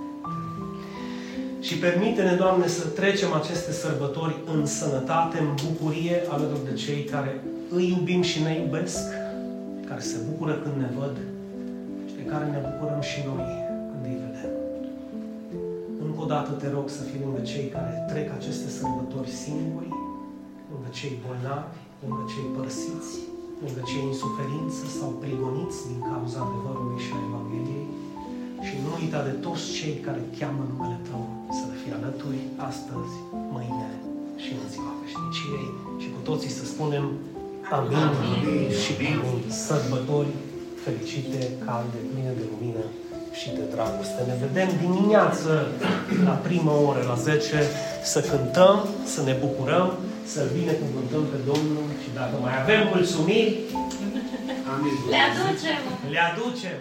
Și 1.66 1.74
permite-ne, 1.86 2.34
Doamne, 2.42 2.66
să 2.78 2.84
trecem 2.98 3.30
aceste 3.40 3.72
sărbători 3.82 4.34
în 4.54 4.60
sănătate, 4.66 5.36
în 5.46 5.50
bucurie, 5.64 6.16
alături 6.34 6.66
de 6.68 6.74
cei 6.84 7.02
care 7.12 7.30
îi 7.76 7.86
iubim 7.94 8.22
și 8.30 8.38
ne 8.46 8.52
iubesc, 8.62 9.02
care 9.88 10.02
se 10.10 10.18
bucură 10.28 10.54
când 10.62 10.76
ne 10.82 10.90
văd 10.98 11.14
și 12.08 12.14
de 12.20 12.24
care 12.32 12.46
ne 12.54 12.60
bucurăm 12.66 13.00
și 13.10 13.18
noi 13.28 13.46
când 13.90 14.02
îi 14.10 14.18
vedem. 14.24 14.52
Încă 16.04 16.20
o 16.24 16.28
dată 16.34 16.50
te 16.60 16.68
rog 16.76 16.86
să 16.96 17.02
fii 17.08 17.22
lângă 17.24 17.42
cei 17.52 17.66
care 17.76 17.92
trec 18.10 18.26
aceste 18.38 18.68
sărbători 18.78 19.30
singuri, 19.42 19.90
lângă 20.70 20.88
cei 20.98 21.14
bolnavi, 21.22 21.78
lângă 22.02 22.22
cei 22.32 22.46
părăsiți, 22.54 23.12
lângă 23.62 23.82
cei 23.90 24.04
în 24.10 24.16
suferință 24.22 24.82
sau 24.98 25.08
prigoniți 25.22 25.78
din 25.88 26.00
cauza 26.10 26.38
adevărului 26.46 26.98
și 27.04 27.10
a 27.16 27.18
Evangheliei 27.28 27.86
și 28.66 28.74
nu 28.82 28.90
uita 28.98 29.20
de 29.28 29.34
toți 29.44 29.64
cei 29.76 29.94
care 30.06 30.22
cheamă 30.38 30.62
numele 30.70 30.98
Tău 31.08 31.24
să 31.82 31.88
le 31.88 31.94
fie 31.94 31.94
alături 32.00 32.40
astăzi, 32.70 33.14
mâine 33.54 33.88
și 34.42 34.50
în 34.60 34.66
ziua 34.72 34.92
veșniciei 35.02 35.66
și 36.02 36.08
cu 36.14 36.20
toții 36.28 36.52
să 36.58 36.64
spunem 36.64 37.04
Amin, 37.78 37.96
Amin. 37.96 38.70
și 38.82 38.92
Amin. 38.98 39.42
Sărbători 39.66 40.32
fericite, 40.84 41.40
calde, 41.66 41.98
pline 42.10 42.32
de 42.38 42.44
lumină 42.52 42.84
și 43.38 43.48
de 43.58 43.64
dragoste. 43.74 44.20
Ne 44.30 44.36
vedem 44.44 44.68
dimineață 44.84 45.50
la 46.28 46.34
prima 46.48 46.74
oră, 46.88 47.00
la 47.10 47.14
10, 47.14 47.62
să 48.12 48.18
cântăm, 48.30 48.76
să 49.12 49.20
ne 49.28 49.34
bucurăm, 49.44 49.88
să-L 50.32 50.48
binecuvântăm 50.58 51.24
pe 51.32 51.38
Domnul 51.50 51.86
și 52.02 52.08
dacă 52.18 52.34
mai 52.44 52.54
avem 52.62 52.80
mulțumiri, 52.94 53.52
Le 55.14 55.20
aducem! 55.28 55.80
le 56.14 56.20
aducem. 56.30 56.78